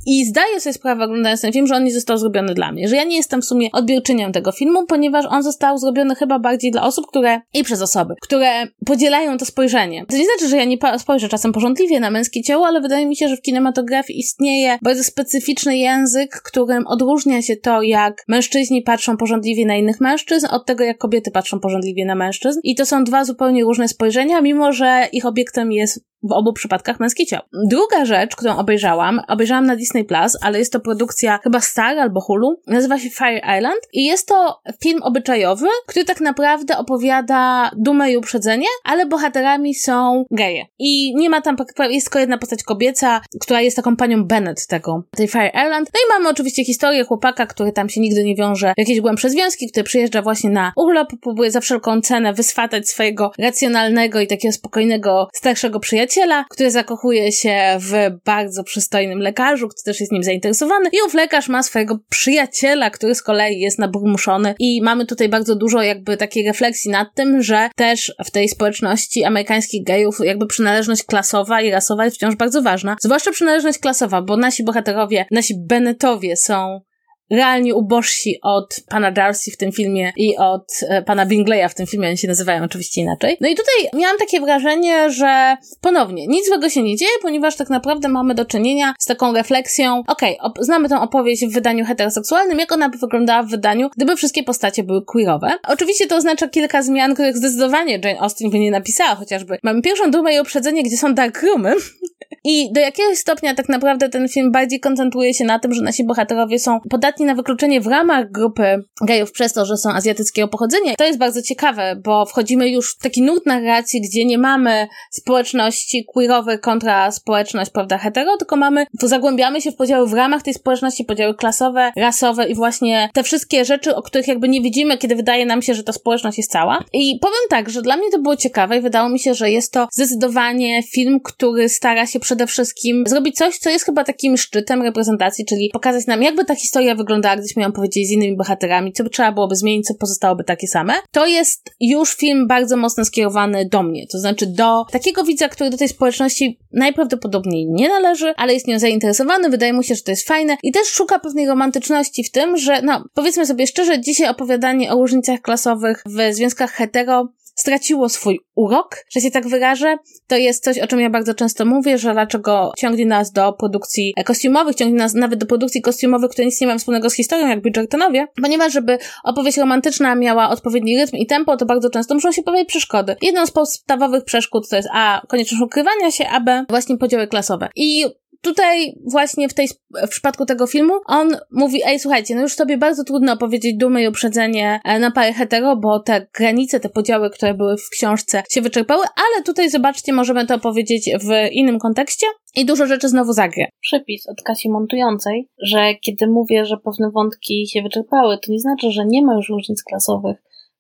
I 0.10 0.26
zdaję 0.26 0.62
sobie 0.62 0.74
sprawę, 0.74 1.04
oglądając 1.04 1.42
ten 1.42 1.54
film, 1.54 1.68
że 1.68 1.76
on 1.76 1.84
nie 1.84 1.94
został 1.94 2.18
zrobiony 2.18 2.54
dla 2.54 2.72
mnie, 2.72 2.88
że 2.88 2.96
ja 2.96 3.04
nie 3.04 3.18
jestem 3.18 3.42
w 3.42 3.46
sumie 3.46 3.70
odbiorczynią 3.74 4.32
tego 4.32 4.52
filmu, 4.52 4.86
ponieważ 4.86 5.26
on 5.30 5.44
został 5.44 5.78
zrobiony 5.78 6.16
chyba 6.16 6.40
bardziej 6.40 6.72
dla 6.72 6.84
osób, 6.84 7.08
które, 7.08 7.42
i 7.54 7.64
przez 7.64 7.82
osoby, 7.82 8.14
które 8.22 8.68
podzielają 8.86 9.38
to 9.38 9.46
spojrzenie. 9.46 10.06
To 10.10 10.18
nie 10.18 10.26
znaczy, 10.26 10.48
że 10.50 10.58
ja 10.58 10.66
nie 10.66 10.78
spojrzę 10.98 11.30
czasem 11.30 11.54
porządliwie 11.54 12.00
na 12.00 12.12
męskie 12.12 12.42
ciało, 12.42 12.68
ale 12.68 12.82
wydaje 12.82 13.06
mi 13.06 13.16
się, 13.16 13.28
że 13.28 13.38
w 13.38 13.42
kinematografii 13.42 14.20
istnieje 14.20 14.78
bardzo 14.82 15.04
specyficzny 15.04 15.78
język, 15.78 16.42
którym 16.46 16.88
odróżnia 16.88 17.42
się 17.42 17.56
to, 17.56 17.82
jak 17.82 18.24
mężczyźni 18.28 18.82
patrzą 18.82 19.18
porządliwie 19.18 19.66
na 19.66 19.76
innych 19.76 20.02
mężczyzn, 20.02 20.48
od 20.52 20.66
tego, 20.66 20.84
jak 20.84 20.98
kobiety 20.98 21.32
patrzą 21.32 21.60
porządliwie 21.60 22.06
na 22.06 22.16
mężczyzn. 22.16 22.60
I 22.64 22.76
to 22.76 22.86
są 22.86 23.04
dwa 23.04 23.26
zupełnie 23.26 23.64
różne 23.64 23.88
spojrzenia, 23.88 24.42
mimo 24.42 24.72
że 24.72 25.08
ich 25.12 25.26
obiektem 25.26 25.72
jest 25.72 26.07
w 26.24 26.32
obu 26.32 26.54
przypadkach 26.54 27.00
męskie 27.00 27.26
ciało. 27.26 27.44
Druga 27.70 28.06
rzecz, 28.06 28.36
którą 28.36 28.58
obejrzałam, 28.58 29.22
obejrzałam 29.28 29.66
na 29.66 29.76
Disney 29.76 30.06
Plus, 30.06 30.38
ale 30.42 30.60
jest 30.60 30.74
to 30.74 30.80
produkcja 30.80 31.40
chyba 31.44 31.60
Star 31.60 32.00
albo 32.00 32.22
Hulu, 32.22 32.62
nazywa 32.68 33.00
się 33.00 33.10
Fire 33.10 33.58
Island 33.58 33.80
i 33.94 34.06
jest 34.06 34.28
to 34.28 34.62
film 34.84 35.04
obyczajowy, 35.04 35.68
który 35.88 36.06
tak 36.06 36.22
naprawdę 36.22 36.78
opowiada 36.78 37.72
dumę 37.78 38.12
i 38.12 38.18
uprzedzenie, 38.18 38.68
ale 38.84 39.06
bohaterami 39.06 39.76
są 39.76 40.26
geje. 40.32 40.66
I 40.80 41.16
nie 41.16 41.30
ma 41.30 41.42
tam, 41.42 41.56
jest 41.90 42.06
tylko 42.08 42.20
jedna 42.20 42.38
postać 42.38 42.64
kobieca, 42.64 43.22
która 43.42 43.62
jest 43.62 43.76
taką 43.76 43.96
panią 43.96 44.26
Bennett 44.26 44.68
tego, 44.68 45.04
tej 45.12 45.28
Fire 45.28 45.50
Island. 45.50 45.90
No 45.94 46.00
i 46.00 46.20
mamy 46.20 46.30
oczywiście 46.30 46.66
historię 46.66 47.04
chłopaka, 47.04 47.46
który 47.46 47.72
tam 47.72 47.90
się 47.90 48.02
nigdy 48.02 48.24
nie 48.24 48.36
wiąże 48.36 48.74
w 48.78 48.80
jakieś 48.80 49.02
głębsze 49.02 49.30
związki, 49.30 49.72
który 49.72 49.84
przyjeżdża 49.84 50.22
właśnie 50.22 50.50
na 50.50 50.74
urlop, 50.76 51.08
próbuje 51.22 51.52
za 51.52 51.60
wszelką 51.60 52.02
cenę 52.02 52.34
wyswatać 52.34 52.90
swojego 52.90 53.32
racjonalnego 53.40 54.20
i 54.20 54.28
takiego 54.28 54.52
spokojnego 54.52 55.28
starszego 55.34 55.80
przyjaciela, 55.80 56.07
przyjaciela, 56.08 56.46
który 56.50 56.72
zakochuje 56.72 57.32
się 57.32 57.78
w 57.80 57.94
bardzo 58.26 58.64
przystojnym 58.64 59.20
lekarzu, 59.20 59.68
który 59.68 59.84
też 59.84 60.00
jest 60.00 60.12
nim 60.12 60.24
zainteresowany. 60.24 60.90
I 60.94 60.98
ów 61.06 61.14
lekarz 61.14 61.50
ma 61.50 61.64
swojego 61.64 62.00
przyjaciela, 62.10 62.90
który 62.90 63.16
z 63.16 63.22
kolei 63.22 63.60
jest 63.60 63.80
naburmuszony. 63.80 64.56
I 64.60 64.82
mamy 64.82 65.06
tutaj 65.06 65.30
bardzo 65.30 65.56
dużo 65.56 65.82
jakby 65.82 66.18
takiej 66.18 66.48
refleksji 66.48 66.92
nad 66.92 67.08
tym, 67.16 67.42
że 67.42 67.70
też 67.76 68.14
w 68.26 68.32
tej 68.32 68.50
społeczności 68.50 69.24
amerykańskich 69.24 69.84
gejów 69.84 70.18
jakby 70.24 70.48
przynależność 70.48 71.04
klasowa 71.04 71.62
i 71.62 71.72
rasowa 71.72 72.06
jest 72.06 72.18
wciąż 72.18 72.36
bardzo 72.36 72.62
ważna, 72.62 72.96
zwłaszcza 73.02 73.32
przynależność 73.32 73.80
klasowa, 73.80 74.22
bo 74.22 74.38
nasi 74.38 74.64
bohaterowie, 74.64 75.26
nasi 75.32 75.54
Bennettowie 75.58 76.38
są 76.38 76.82
realnie 77.30 77.76
ubożsi 77.76 78.40
od 78.42 78.76
pana 78.90 79.12
Darcy 79.12 79.52
w 79.52 79.58
tym 79.58 79.72
filmie 79.72 80.14
i 80.16 80.38
od 80.38 80.66
e, 80.90 81.02
pana 81.02 81.26
Bingleya 81.26 81.70
w 81.70 81.74
tym 81.74 81.88
filmie, 81.88 82.08
oni 82.08 82.18
się 82.18 82.28
nazywają 82.28 82.64
oczywiście 82.64 83.02
inaczej. 83.02 83.38
No 83.42 83.48
i 83.48 83.56
tutaj 83.56 84.00
miałam 84.02 84.18
takie 84.18 84.42
wrażenie, 84.42 85.10
że 85.10 85.58
ponownie 85.82 86.28
nic 86.28 86.48
złego 86.48 86.70
się 86.70 86.84
nie 86.84 86.96
dzieje, 86.96 87.12
ponieważ 87.22 87.56
tak 87.56 87.70
naprawdę 87.70 88.08
mamy 88.08 88.36
do 88.36 88.46
czynienia 88.46 88.94
z 89.00 89.06
taką 89.06 89.34
refleksją, 89.34 90.04
okej, 90.08 90.40
okay, 90.40 90.64
znamy 90.64 90.90
tę 90.90 91.02
opowieść 91.02 91.46
w 91.46 91.54
wydaniu 91.54 91.86
heteroseksualnym, 91.86 92.60
jak 92.60 92.72
ona 92.72 92.90
by 92.90 92.98
wyglądała 92.98 93.44
w 93.44 93.50
wydaniu, 93.50 93.90
gdyby 93.96 94.16
wszystkie 94.16 94.44
postacie 94.44 94.84
były 94.84 95.06
queerowe. 95.06 95.52
Oczywiście 95.68 96.08
to 96.08 96.16
oznacza 96.16 96.48
kilka 96.48 96.82
zmian, 96.82 97.14
których 97.14 97.38
zdecydowanie 97.38 98.00
Jane 98.04 98.20
Austen 98.20 98.50
by 98.50 98.60
nie 98.60 98.72
napisała, 98.72 99.16
chociażby 99.16 99.58
mamy 99.64 99.82
pierwszą 99.82 100.12
dumę 100.12 100.36
i 100.36 100.40
uprzedzenie, 100.40 100.84
gdzie 100.84 100.98
są 100.98 101.14
dark 101.14 101.44
roomy 101.44 101.74
i 102.50 102.74
do 102.74 102.82
jakiegoś 102.82 103.18
stopnia 103.18 103.56
tak 103.56 103.70
naprawdę 103.70 104.10
ten 104.10 104.30
film 104.30 104.52
bardziej 104.52 104.80
koncentruje 104.80 105.34
się 105.34 105.46
na 105.46 105.60
tym, 105.60 105.74
że 105.74 105.82
nasi 105.82 106.06
bohaterowie 106.06 106.60
są 106.60 106.80
podatni 106.90 107.26
na 107.26 107.36
wykluczenie 107.36 107.82
w 107.82 107.88
ramach 107.88 108.32
grupy 108.32 108.84
gejów 109.08 109.32
przez 109.32 109.54
to, 109.54 109.66
że 109.66 109.78
są 109.78 109.90
azjatyckiego 109.90 110.48
pochodzenia. 110.48 110.96
To 110.98 111.04
jest 111.04 111.20
bardzo 111.20 111.42
ciekawe, 111.42 111.96
bo 112.04 112.26
wchodzimy 112.26 112.70
już 112.70 112.96
w 112.96 112.98
taki 112.98 113.22
nurt 113.22 113.46
narracji, 113.46 114.02
gdzie 114.02 114.26
nie 114.26 114.38
mamy 114.38 114.88
społeczności 115.12 116.06
queerowej 116.14 116.60
kontra 116.60 117.12
społeczność, 117.12 117.72
prawda, 117.72 117.98
hetero, 117.98 118.38
tylko 118.38 118.56
mamy, 118.56 118.86
zagłębiamy 118.94 119.62
się 119.62 119.72
w 119.72 119.76
podziały 119.76 120.08
w 120.08 120.14
ramach 120.14 120.42
tej 120.44 120.54
społeczności, 120.54 121.06
podziały 121.06 121.36
klasowe, 121.36 121.92
rasowe 121.96 122.48
i 122.48 122.56
właśnie 122.56 123.10
te 123.14 123.24
wszystkie 123.24 123.66
rzeczy, 123.66 123.96
o 123.96 124.02
których 124.02 124.28
jakby 124.28 124.50
nie 124.50 124.62
widzimy, 124.62 124.98
kiedy 124.98 125.16
wydaje 125.16 125.46
nam 125.46 125.62
się, 125.62 125.74
że 125.74 125.84
ta 125.84 125.94
społeczność 125.94 126.38
jest 126.38 126.52
cała. 126.52 126.84
I 126.94 127.20
powiem 127.22 127.50
tak, 127.50 127.70
że 127.70 127.82
dla 127.82 127.98
mnie 127.98 128.12
to 128.12 128.20
było 128.20 128.36
ciekawe 128.36 128.78
i 128.78 128.82
wydało 128.82 129.10
mi 129.10 129.20
się, 129.20 129.34
że 129.34 129.52
jest 129.52 129.74
to 129.74 129.88
zdecydowanie 129.92 130.84
film, 130.84 131.20
który 131.24 131.70
stara 131.70 132.06
się 132.06 132.20
przede 132.38 132.48
wszystkim 132.48 133.04
zrobić 133.08 133.36
coś, 133.36 133.58
co 133.58 133.70
jest 133.70 133.86
chyba 133.86 134.04
takim 134.04 134.38
szczytem 134.38 134.82
reprezentacji, 134.82 135.46
czyli 135.46 135.70
pokazać 135.74 136.08
nam, 136.08 136.22
jakby 136.22 136.46
ta 136.46 136.56
historia 136.56 136.96
wyglądała 136.96 137.36
gdybyśmy 137.36 137.64
ją 137.64 137.72
powiedzieli 137.72 138.06
z 138.06 138.12
innymi 138.12 138.38
bohaterami, 138.38 138.94
co 138.94 139.04
by 139.04 139.10
trzeba 139.10 139.32
byłoby 139.32 139.56
zmienić, 139.56 139.88
co 139.88 139.94
pozostałoby 139.96 140.44
takie 140.44 140.68
same. 140.68 140.94
To 141.12 141.26
jest 141.26 141.70
już 141.80 142.16
film 142.16 142.48
bardzo 142.48 142.78
mocno 142.78 143.06
skierowany 143.06 143.68
do 143.72 143.84
mnie, 143.84 144.08
to 144.12 144.20
znaczy 144.20 144.46
do 144.46 144.86
takiego 144.92 145.24
widza, 145.24 145.50
który 145.50 145.70
do 145.70 145.78
tej 145.78 145.90
społeczności 145.90 146.60
najprawdopodobniej 146.74 147.68
nie 147.70 147.90
należy, 147.90 148.34
ale 148.38 148.54
jest 148.54 148.68
nią 148.68 148.80
zainteresowany, 148.80 149.50
wydaje 149.50 149.74
mu 149.74 149.84
się, 149.84 149.96
że 149.96 150.02
to 150.02 150.12
jest 150.12 150.28
fajne 150.28 150.58
i 150.64 150.72
też 150.72 150.88
szuka 150.88 151.20
pewnej 151.20 151.48
romantyczności 151.48 152.24
w 152.24 152.32
tym, 152.32 152.58
że 152.58 152.82
no, 152.82 153.04
powiedzmy 153.14 153.46
sobie 153.46 153.68
szczerze, 153.68 154.02
dzisiaj 154.02 154.30
opowiadanie 154.30 154.92
o 154.92 154.96
różnicach 154.96 155.42
klasowych 155.42 156.04
w 156.06 156.34
związkach 156.34 156.72
hetero 156.72 157.34
straciło 157.68 158.10
swój 158.10 158.40
urok, 158.56 158.96
że 159.10 159.22
się 159.22 159.32
tak 159.32 159.48
wyrażę. 159.48 159.98
To 160.28 160.38
jest 160.38 160.64
coś, 160.64 160.80
o 160.80 160.88
czym 160.88 161.00
ja 161.00 161.10
bardzo 161.10 161.34
często 161.34 161.66
mówię, 161.66 161.98
że 161.98 162.14
dlaczego 162.14 162.72
ciągnie 162.78 163.06
nas 163.06 163.32
do 163.32 163.54
produkcji 163.54 164.14
kostiumowych, 164.26 164.76
ciągnie 164.76 164.98
nas 164.98 165.14
nawet 165.14 165.40
do 165.40 165.46
produkcji 165.46 165.82
kostiumowych, 165.82 166.32
które 166.32 166.46
nic 166.46 166.62
nie 166.62 166.68
mają 166.68 166.80
wspólnego 166.80 167.10
z 167.10 167.14
historią, 167.14 167.48
jak 167.48 167.62
Bridgertonowie, 167.62 168.28
ponieważ 168.42 168.74
żeby 168.74 168.98
opowieść 169.24 169.58
romantyczna 169.58 170.16
miała 170.16 170.50
odpowiedni 170.50 170.98
rytm 170.98 171.18
i 171.18 171.26
tempo, 171.26 171.58
to 171.58 171.66
bardzo 171.66 171.90
często 171.90 172.14
muszą 172.14 172.32
się 172.32 172.44
pojawić 172.44 172.70
przeszkody. 172.70 173.16
Jedną 173.22 173.46
z 173.46 173.52
podstawowych 173.52 174.24
przeszkód 174.24 174.70
to 174.70 174.76
jest 174.76 174.90
A, 174.94 175.22
konieczność 175.28 175.64
ukrywania 175.64 176.12
się, 176.12 176.28
a 176.28 176.40
B, 176.40 176.66
właśnie 176.70 176.98
podziały 176.98 177.28
klasowe. 177.28 177.70
I 177.76 178.06
tutaj 178.42 178.94
właśnie 179.12 179.50
w 179.50 179.54
tej, 179.54 179.68
w 180.08 180.10
przypadku 180.10 180.46
tego 180.46 180.68
filmu, 180.68 180.94
on 181.06 181.38
mówi, 181.52 181.82
ej, 181.86 182.00
słuchajcie, 182.00 182.36
no 182.36 182.42
już 182.42 182.56
sobie 182.56 182.78
bardzo 182.78 183.04
trudno 183.04 183.34
opowiedzieć 183.34 183.78
dumę 183.78 184.04
i 184.04 184.08
uprzedzenie 184.08 184.80
e, 184.84 185.00
na 185.00 185.12
parę 185.12 185.34
hetero, 185.34 185.76
bo 185.76 186.00
te 186.00 186.28
granice, 186.34 186.80
te 186.80 186.90
podziały, 186.90 187.30
które 187.30 187.54
były 187.54 187.78
w 187.78 187.90
książce 187.90 188.44
się 188.50 188.62
wyczerpały, 188.62 189.04
ale 189.16 189.44
tutaj 189.44 189.70
zobaczcie, 189.70 190.14
możemy 190.14 190.46
to 190.46 190.56
opowiedzieć 190.56 191.10
w 191.22 191.52
innym 191.52 191.80
kontekście 191.80 192.28
i 192.56 192.66
dużo 192.66 192.86
rzeczy 192.86 193.10
znowu 193.10 193.34
zagra. 193.34 193.66
Przepis 193.82 194.30
od 194.30 194.42
Kasi 194.42 194.70
montującej, 194.70 195.50
że 195.62 195.96
kiedy 196.02 196.28
mówię, 196.28 196.66
że 196.66 196.78
pewne 196.78 197.12
wątki 197.12 197.68
się 197.68 197.82
wyczerpały, 197.82 198.38
to 198.38 198.52
nie 198.52 198.60
znaczy, 198.60 198.92
że 198.92 199.06
nie 199.06 199.26
ma 199.26 199.36
już 199.36 199.50
różnic 199.50 199.84
klasowych, 199.84 200.38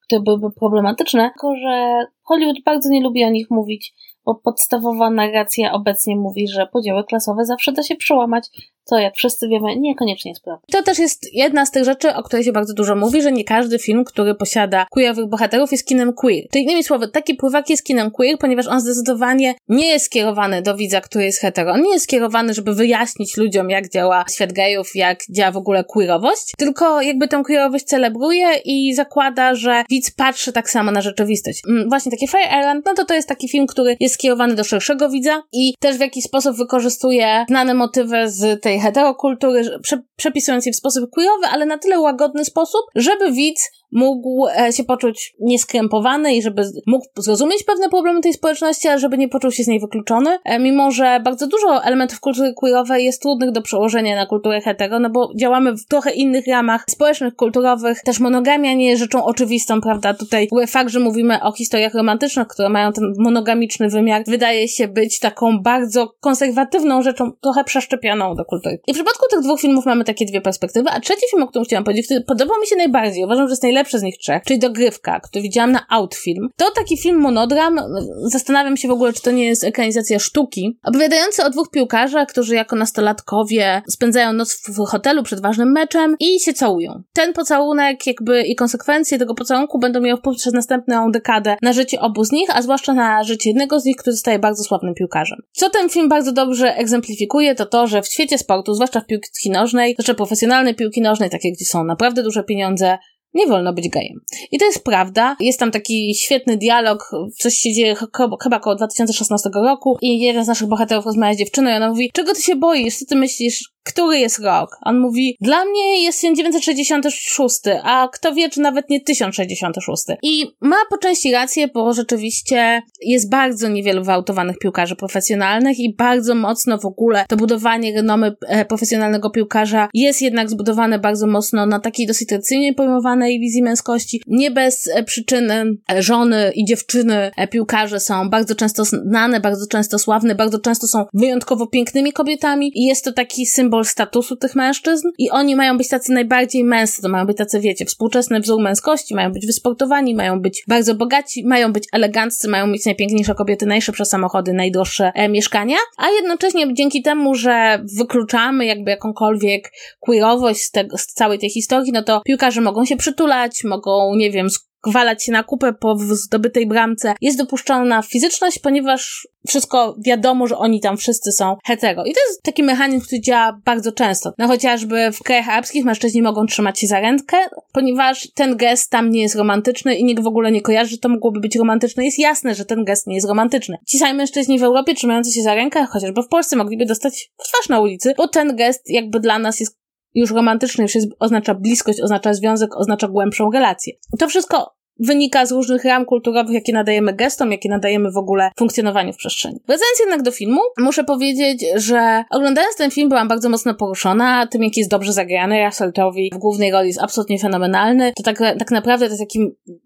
które 0.08 0.22
byłyby 0.22 0.48
problematyczne, 0.60 1.30
tylko 1.34 1.56
że 1.56 2.06
Hollywood 2.24 2.64
bardzo 2.66 2.90
nie 2.90 3.02
lubi 3.02 3.24
o 3.24 3.30
nich 3.30 3.48
mówić, 3.50 3.94
bo 4.28 4.36
podstawowa 4.36 5.10
narracja 5.10 5.72
obecnie 5.72 6.16
mówi, 6.16 6.48
że 6.48 6.68
podziały 6.68 7.04
klasowe 7.04 7.46
zawsze 7.46 7.72
da 7.72 7.84
się 7.84 7.96
przełamać, 7.96 8.50
co 8.90 8.98
jak 8.98 9.16
wszyscy 9.16 9.48
wiemy, 9.48 9.76
niekoniecznie 9.76 10.32
jest 10.32 10.44
prawdą. 10.44 10.66
To 10.72 10.84
też 10.84 11.00
jest 11.00 11.34
jedna 11.34 11.66
z 11.66 11.72
tych 11.72 11.84
rzeczy, 11.84 12.14
o 12.14 12.24
której 12.24 12.46
się 12.46 12.52
bardzo 12.52 12.74
dużo 12.74 12.96
mówi, 12.96 13.22
że 13.22 13.32
nie 13.32 13.44
każdy 13.44 13.80
film, 13.80 14.06
który 14.06 14.36
posiada 14.36 14.86
queerowych 14.92 15.28
bohaterów 15.30 15.72
jest 15.72 15.86
kinem 15.86 16.14
queer. 16.14 16.44
To 16.52 16.60
innymi 16.60 16.84
słowy, 16.84 17.08
taki 17.08 17.36
pływak 17.36 17.70
jest 17.70 17.84
kinem 17.84 18.12
queer, 18.12 18.38
ponieważ 18.38 18.68
on 18.68 18.82
zdecydowanie 18.82 19.56
nie 19.70 19.88
jest 19.88 20.06
skierowany 20.06 20.62
do 20.62 20.76
widza, 20.76 21.02
który 21.02 21.26
jest 21.26 21.42
hetero. 21.42 21.72
On 21.72 21.82
nie 21.82 21.92
jest 21.92 22.06
skierowany, 22.06 22.54
żeby 22.54 22.76
wyjaśnić 22.76 23.38
ludziom, 23.38 23.70
jak 23.70 23.90
działa 23.90 24.26
świat 24.34 24.54
gejów, 24.54 24.96
jak 24.96 25.20
działa 25.30 25.52
w 25.52 25.58
ogóle 25.58 25.84
queerowość, 25.84 26.52
tylko 26.58 27.02
jakby 27.02 27.28
tę 27.28 27.44
queerowość 27.46 27.86
celebruje 27.86 28.48
i 28.66 28.94
zakłada, 28.96 29.56
że 29.56 29.84
widz 29.90 30.12
patrzy 30.12 30.54
tak 30.54 30.70
samo 30.70 30.92
na 30.92 31.02
rzeczywistość. 31.02 31.62
Mm, 31.70 31.90
właśnie 31.90 32.12
takie 32.12 32.28
Fire 32.28 32.60
Island, 32.60 32.86
no 32.86 32.94
to 32.94 33.06
to 33.06 33.14
jest 33.14 33.28
taki 33.28 33.50
film, 33.50 33.68
który 33.68 33.98
jest 34.00 34.16
skierowany 34.16 34.56
do 34.56 34.64
szerszego 34.64 35.10
widza 35.10 35.44
i 35.54 35.74
też 35.80 35.98
w 35.98 36.00
jakiś 36.00 36.24
sposób 36.24 36.58
wykorzystuje 36.58 37.46
znane 37.50 37.74
motywy 37.74 38.30
z 38.30 38.62
tej 38.62 38.77
heterokultury, 38.80 39.80
prze, 39.82 40.02
przepisując 40.16 40.66
je 40.66 40.72
w 40.72 40.76
sposób 40.76 41.10
queerowy, 41.12 41.48
ale 41.48 41.66
na 41.66 41.78
tyle 41.78 42.00
łagodny 42.00 42.46
sposób, 42.46 42.82
żeby 42.96 43.32
widz 43.32 43.72
mógł 43.92 44.48
e, 44.48 44.74
się 44.74 44.84
poczuć 44.84 45.36
nieskrępowany 45.40 46.36
i 46.36 46.42
żeby 46.42 46.64
mógł 46.88 47.06
zrozumieć 47.18 47.64
pewne 47.64 47.90
problemy 47.90 48.22
tej 48.22 48.34
społeczności, 48.34 48.88
ale 48.88 49.00
żeby 49.00 49.18
nie 49.18 49.30
poczuł 49.30 49.52
się 49.52 49.64
z 49.64 49.68
niej 49.68 49.80
wykluczony, 49.80 50.38
e, 50.44 50.60
mimo 50.60 50.92
że 50.92 51.20
bardzo 51.24 51.48
dużo 51.48 51.84
elementów 51.84 52.20
kultury 52.20 52.54
queerowej 52.54 53.06
jest 53.06 53.22
trudnych 53.22 53.52
do 53.52 53.62
przełożenia 53.62 54.16
na 54.16 54.26
kulturę 54.26 54.62
hetero, 54.62 55.00
no 55.00 55.10
bo 55.10 55.32
działamy 55.36 55.74
w 55.74 55.86
trochę 55.86 56.12
innych 56.12 56.48
ramach 56.48 56.86
społecznych, 56.90 57.36
kulturowych, 57.36 58.02
też 58.02 58.20
monogamia 58.20 58.74
nie 58.74 58.90
jest 58.90 59.02
rzeczą 59.02 59.26
oczywistą, 59.26 59.82
prawda? 59.82 60.14
Tutaj 60.14 60.50
fakt, 60.68 60.90
że 60.90 61.00
mówimy 61.00 61.44
o 61.44 61.52
historiach 61.52 61.94
romantycznych, 61.94 62.48
które 62.48 62.70
mają 62.70 62.94
ten 62.94 63.14
monogamiczny 63.18 63.90
wymiar, 63.90 64.24
wydaje 64.28 64.68
się 64.68 64.88
być 64.88 65.20
taką 65.20 65.60
bardzo 65.60 66.14
konserwatywną 66.20 67.02
rzeczą, 67.02 67.32
trochę 67.42 67.64
przeszczepioną 67.64 68.36
do 68.36 68.46
kultury. 68.46 68.80
I 68.88 68.94
w 68.94 68.96
przypadku 68.96 69.26
tych 69.30 69.42
dwóch 69.42 69.62
filmów 69.62 69.86
mamy 69.86 70.04
takie 70.04 70.26
dwie 70.26 70.42
perspektywy, 70.42 70.90
a 70.90 71.00
trzeci 71.00 71.22
film, 71.32 71.44
o 71.44 71.48
którym 71.48 71.66
chciałam 71.66 71.84
powiedzieć, 71.84 72.06
który 72.06 72.22
podobał 72.22 72.60
mi 72.62 72.68
się 72.68 72.76
najbardziej, 72.76 73.24
uważam, 73.24 73.48
że 73.48 73.52
jest 73.52 73.64
najlepszy 73.64 73.77
najlepszy 73.78 74.00
z 74.00 74.04
nich 74.04 74.18
trzech, 74.18 74.44
czyli 74.44 74.60
Dogrywka, 74.60 75.20
który 75.20 75.42
widziałam 75.42 75.72
na 75.72 75.86
Outfilm, 75.90 76.50
to 76.56 76.72
taki 76.72 76.98
film 76.98 77.20
monodram, 77.20 77.80
zastanawiam 78.24 78.78
się 78.78 78.88
w 78.88 78.92
ogóle, 78.92 79.14
czy 79.14 79.22
to 79.22 79.32
nie 79.32 79.46
jest 79.46 79.64
ekranizacja 79.64 80.20
sztuki, 80.20 80.80
opowiadający 80.84 81.44
o 81.44 81.50
dwóch 81.50 81.70
piłkarzach, 81.72 82.28
którzy 82.28 82.56
jako 82.56 82.76
nastolatkowie 82.76 83.82
spędzają 83.90 84.34
noc 84.34 84.62
w 84.68 84.86
hotelu 84.86 85.24
przed 85.24 85.42
ważnym 85.42 85.72
meczem 85.72 86.16
i 86.20 86.40
się 86.40 86.54
całują. 86.54 87.04
Ten 87.14 87.34
pocałunek 87.34 88.08
jakby 88.08 88.42
i 88.42 88.56
konsekwencje 88.56 89.18
tego 89.18 89.36
pocałunku 89.36 89.80
będą 89.80 90.02
miały 90.02 90.20
wpływ 90.20 90.38
przez 90.38 90.54
następną 90.54 91.12
dekadę 91.12 91.56
na 91.62 91.74
życie 91.74 92.02
obu 92.02 92.24
z 92.24 92.32
nich, 92.32 92.50
a 92.54 92.62
zwłaszcza 92.62 92.94
na 92.94 93.24
życie 93.24 93.50
jednego 93.50 93.80
z 93.80 93.86
nich, 93.86 93.96
który 93.96 94.14
zostaje 94.14 94.40
bardzo 94.40 94.64
sławnym 94.64 94.94
piłkarzem. 94.94 95.38
Co 95.52 95.70
ten 95.70 95.90
film 95.90 96.10
bardzo 96.10 96.32
dobrze 96.32 96.76
egzemplifikuje, 96.76 97.56
to 97.56 97.66
to, 97.66 97.88
że 97.88 98.02
w 98.02 98.08
świecie 98.08 98.38
sportu, 98.38 98.74
zwłaszcza 98.74 99.00
w 99.02 99.06
piłki 99.06 99.50
nożnej, 99.52 99.94
zwłaszcza 99.94 100.14
profesjonalnej 100.14 100.76
piłki 100.76 101.02
nożnej, 101.02 101.30
takie 101.30 101.52
gdzie 101.52 101.66
są 101.66 101.84
naprawdę 101.84 102.24
duże 102.24 102.44
pieniądze, 102.44 102.98
nie 103.38 103.48
wolno 103.48 103.74
być 103.74 103.90
gejem. 103.90 104.20
I 104.52 104.60
to 104.60 104.66
jest 104.66 104.84
prawda. 104.84 105.36
Jest 105.40 105.60
tam 105.60 105.72
taki 105.72 106.16
świetny 106.16 106.58
dialog, 106.58 107.12
coś 107.38 107.54
się 107.54 107.74
dzieje 107.74 107.96
chyba 108.44 108.58
około 108.58 108.76
2016 108.76 109.50
roku 109.64 109.98
i 110.02 110.20
jeden 110.20 110.46
z 110.46 110.48
naszych 110.48 110.68
bohaterów 110.68 111.06
rozmawia 111.06 111.34
z 111.34 111.38
dziewczyną 111.38 111.72
i 111.72 111.74
ona 111.74 111.90
mówi, 111.90 112.10
czego 112.14 112.34
ty 112.34 112.42
się 112.42 112.56
boisz, 112.56 112.98
co 112.98 113.06
ty 113.06 113.16
myślisz, 113.16 113.77
który 113.88 114.20
jest 114.20 114.40
rok? 114.40 114.78
On 114.82 115.00
mówi, 115.00 115.38
dla 115.42 115.66
mnie 115.66 116.04
jest 116.04 116.22
1966, 116.22 117.60
a 117.84 118.08
kto 118.14 118.34
wie, 118.34 118.50
czy 118.50 118.62
nawet 118.62 118.90
nie 118.90 119.02
1066. 119.02 120.04
I 120.24 120.46
ma 120.62 120.76
po 120.90 120.98
części 120.98 121.32
rację, 121.32 121.68
bo 121.68 121.94
rzeczywiście 121.94 122.82
jest 123.02 123.30
bardzo 123.30 123.70
niewielu 123.70 124.04
wyautowanych 124.04 124.58
piłkarzy 124.60 124.96
profesjonalnych 124.96 125.80
i 125.80 125.96
bardzo 125.96 126.36
mocno 126.36 126.78
w 126.78 126.86
ogóle 126.86 127.26
to 127.30 127.36
budowanie 127.36 127.94
renomy 127.94 128.36
e, 128.48 128.66
profesjonalnego 128.66 129.30
piłkarza 129.30 129.90
jest 129.94 130.22
jednak 130.22 130.50
zbudowane 130.50 131.00
bardzo 131.00 131.28
mocno 131.28 131.66
na 131.66 131.80
takiej 131.80 132.08
dosyć 132.08 132.28
tradycyjnie 132.28 132.74
pojmowanej 132.74 133.40
wizji 133.40 133.64
męskości. 133.64 134.22
Nie 134.28 134.52
bez 134.52 134.90
e, 134.96 135.04
przyczyny 135.04 135.66
e, 135.92 136.02
żony 136.04 136.52
i 136.56 136.66
dziewczyny 136.66 137.32
piłkarze 137.52 138.00
są 138.00 138.30
bardzo 138.30 138.56
często 138.56 138.86
znane, 138.86 139.40
bardzo 139.40 139.68
często 139.68 140.00
sławne, 140.00 140.36
bardzo 140.36 140.60
często 140.60 140.88
są 140.88 141.06
wyjątkowo 141.14 141.68
pięknymi 141.68 142.14
kobietami 142.14 142.72
i 142.76 142.86
jest 142.86 143.06
to 143.06 143.14
taki 143.14 143.46
symbol 143.46 143.77
symbol 143.78 143.86
statusu 143.86 144.36
tych 144.36 144.56
mężczyzn 144.56 145.08
i 145.18 145.30
oni 145.30 145.56
mają 145.56 145.78
być 145.78 145.88
tacy 145.88 146.12
najbardziej 146.12 146.64
męscy, 146.64 147.02
to 147.02 147.10
mają 147.10 147.26
być 147.26 147.38
tacy, 147.38 147.60
wiecie, 147.60 147.86
współczesny 147.86 148.40
wzór 148.40 148.62
męskości, 148.62 149.16
mają 149.16 149.32
być 149.32 149.46
wysportowani, 149.46 150.16
mają 150.16 150.42
być 150.42 150.64
bardzo 150.68 150.96
bogaci, 150.96 151.46
mają 151.46 151.74
być 151.74 151.84
eleganccy, 151.92 152.48
mają 152.48 152.68
mieć 152.68 152.86
najpiękniejsze 152.86 153.36
kobiety, 153.36 153.66
najszybsze 153.66 154.06
samochody, 154.06 154.54
najdroższe 154.54 155.12
e, 155.16 155.30
mieszkania, 155.30 155.78
a 155.98 156.10
jednocześnie 156.10 156.74
dzięki 156.74 157.02
temu, 157.02 157.36
że 157.36 157.84
wykluczamy 157.98 158.66
jakby 158.66 158.92
jakąkolwiek 158.92 159.72
queerowość 160.00 160.62
z, 160.62 160.72
tego, 160.72 160.98
z 160.98 161.06
całej 161.06 161.40
tej 161.40 161.50
historii, 161.50 161.92
no 161.92 162.04
to 162.04 162.22
piłkarze 162.26 162.62
mogą 162.62 162.86
się 162.86 162.98
przytulać, 162.98 163.64
mogą, 163.64 164.16
nie 164.16 164.32
wiem, 164.32 164.50
walać 164.86 165.24
się 165.24 165.32
na 165.32 165.44
kupę 165.44 165.74
po 165.74 165.96
zdobytej 165.98 166.68
bramce, 166.68 167.14
jest 167.22 167.38
dopuszczalna 167.38 168.02
fizyczność, 168.02 168.60
ponieważ 168.60 169.28
wszystko 169.48 169.96
wiadomo, 170.06 170.48
że 170.48 170.58
oni 170.58 170.82
tam 170.82 170.98
wszyscy 170.98 171.32
są 171.32 171.58
hetero. 171.66 172.06
I 172.06 172.14
to 172.14 172.20
jest 172.28 172.44
taki 172.44 172.64
mechanizm, 172.64 173.06
który 173.06 173.22
działa 173.22 173.62
bardzo 173.66 173.92
często. 173.92 174.34
No 174.38 174.48
chociażby 174.48 175.12
w 175.12 175.24
krajach 175.24 175.50
arabskich 175.50 175.86
mężczyźni 175.86 176.22
mogą 176.22 176.46
trzymać 176.46 176.80
się 176.80 176.88
za 176.88 177.00
rękę, 177.00 177.38
ponieważ 177.74 178.28
ten 178.36 178.58
gest 178.58 178.92
tam 178.92 179.10
nie 179.10 179.22
jest 179.22 179.36
romantyczny 179.36 179.96
i 179.96 180.04
nikt 180.04 180.24
w 180.24 180.28
ogóle 180.28 180.52
nie 180.52 180.62
kojarzy, 180.62 180.92
że 180.92 180.98
to 180.98 181.10
mogłoby 181.10 181.40
być 181.40 181.56
romantyczne. 181.56 182.06
Jest 182.06 182.20
jasne, 182.20 182.56
że 182.56 182.66
ten 182.66 182.86
gest 182.86 183.08
nie 183.08 183.16
jest 183.16 183.28
romantyczny. 183.28 183.78
Ci 183.88 183.98
sami 183.98 184.18
mężczyźni 184.18 184.60
w 184.60 184.64
Europie 184.64 184.94
trzymający 184.94 185.32
się 185.32 185.42
za 185.42 185.56
rękę, 185.56 185.86
chociażby 185.86 186.24
w 186.24 186.28
Polsce 186.28 186.56
mogliby 186.56 186.86
dostać 186.86 187.32
w 187.38 187.48
twarz 187.48 187.70
na 187.70 187.80
ulicy, 187.80 188.14
bo 188.18 188.28
ten 188.28 188.56
gest 188.56 188.90
jakby 188.90 189.20
dla 189.20 189.40
nas 189.40 189.60
jest 189.60 189.78
już 190.14 190.32
romantyczny, 190.32 190.84
już 190.84 190.96
jest, 190.96 191.08
oznacza 191.20 191.56
bliskość, 191.56 192.02
oznacza 192.02 192.34
związek, 192.34 192.76
oznacza 192.76 193.08
głębszą 193.08 193.52
relację. 193.52 193.94
To 194.20 194.28
wszystko 194.28 194.78
wynika 195.00 195.46
z 195.46 195.52
różnych 195.52 195.86
ram 195.86 196.06
kulturowych, 196.06 196.54
jakie 196.54 196.74
nadajemy 196.74 197.14
gestom, 197.14 197.52
jakie 197.52 197.70
nadajemy 197.70 198.12
w 198.12 198.18
ogóle 198.18 198.52
funkcjonowaniu 198.58 199.14
w 199.14 199.18
przestrzeni. 199.18 199.60
Wracając 199.68 200.00
jednak 200.00 200.22
do 200.22 200.32
filmu, 200.32 200.62
muszę 200.78 201.04
powiedzieć, 201.04 201.66
że 201.76 202.24
oglądając 202.32 202.76
ten 202.76 202.92
film 202.92 203.10
byłam 203.10 203.28
bardzo 203.28 203.50
mocno 203.50 203.74
poruszona 203.74 204.48
tym, 204.48 204.64
jaki 204.64 204.80
jest 204.80 204.92
dobrze 204.92 205.14
zagrany. 205.14 205.66
Russell 205.66 205.94
Tovey 205.94 206.30
w 206.34 206.38
głównej 206.38 206.72
roli 206.72 206.88
jest 206.88 207.02
absolutnie 207.02 207.40
fenomenalny. 207.40 208.14
To 208.16 208.24
tak, 208.24 208.38
tak 208.60 208.72
naprawdę 208.72 209.06
to 209.06 209.12
jest 209.12 209.22
taki, 209.22 209.40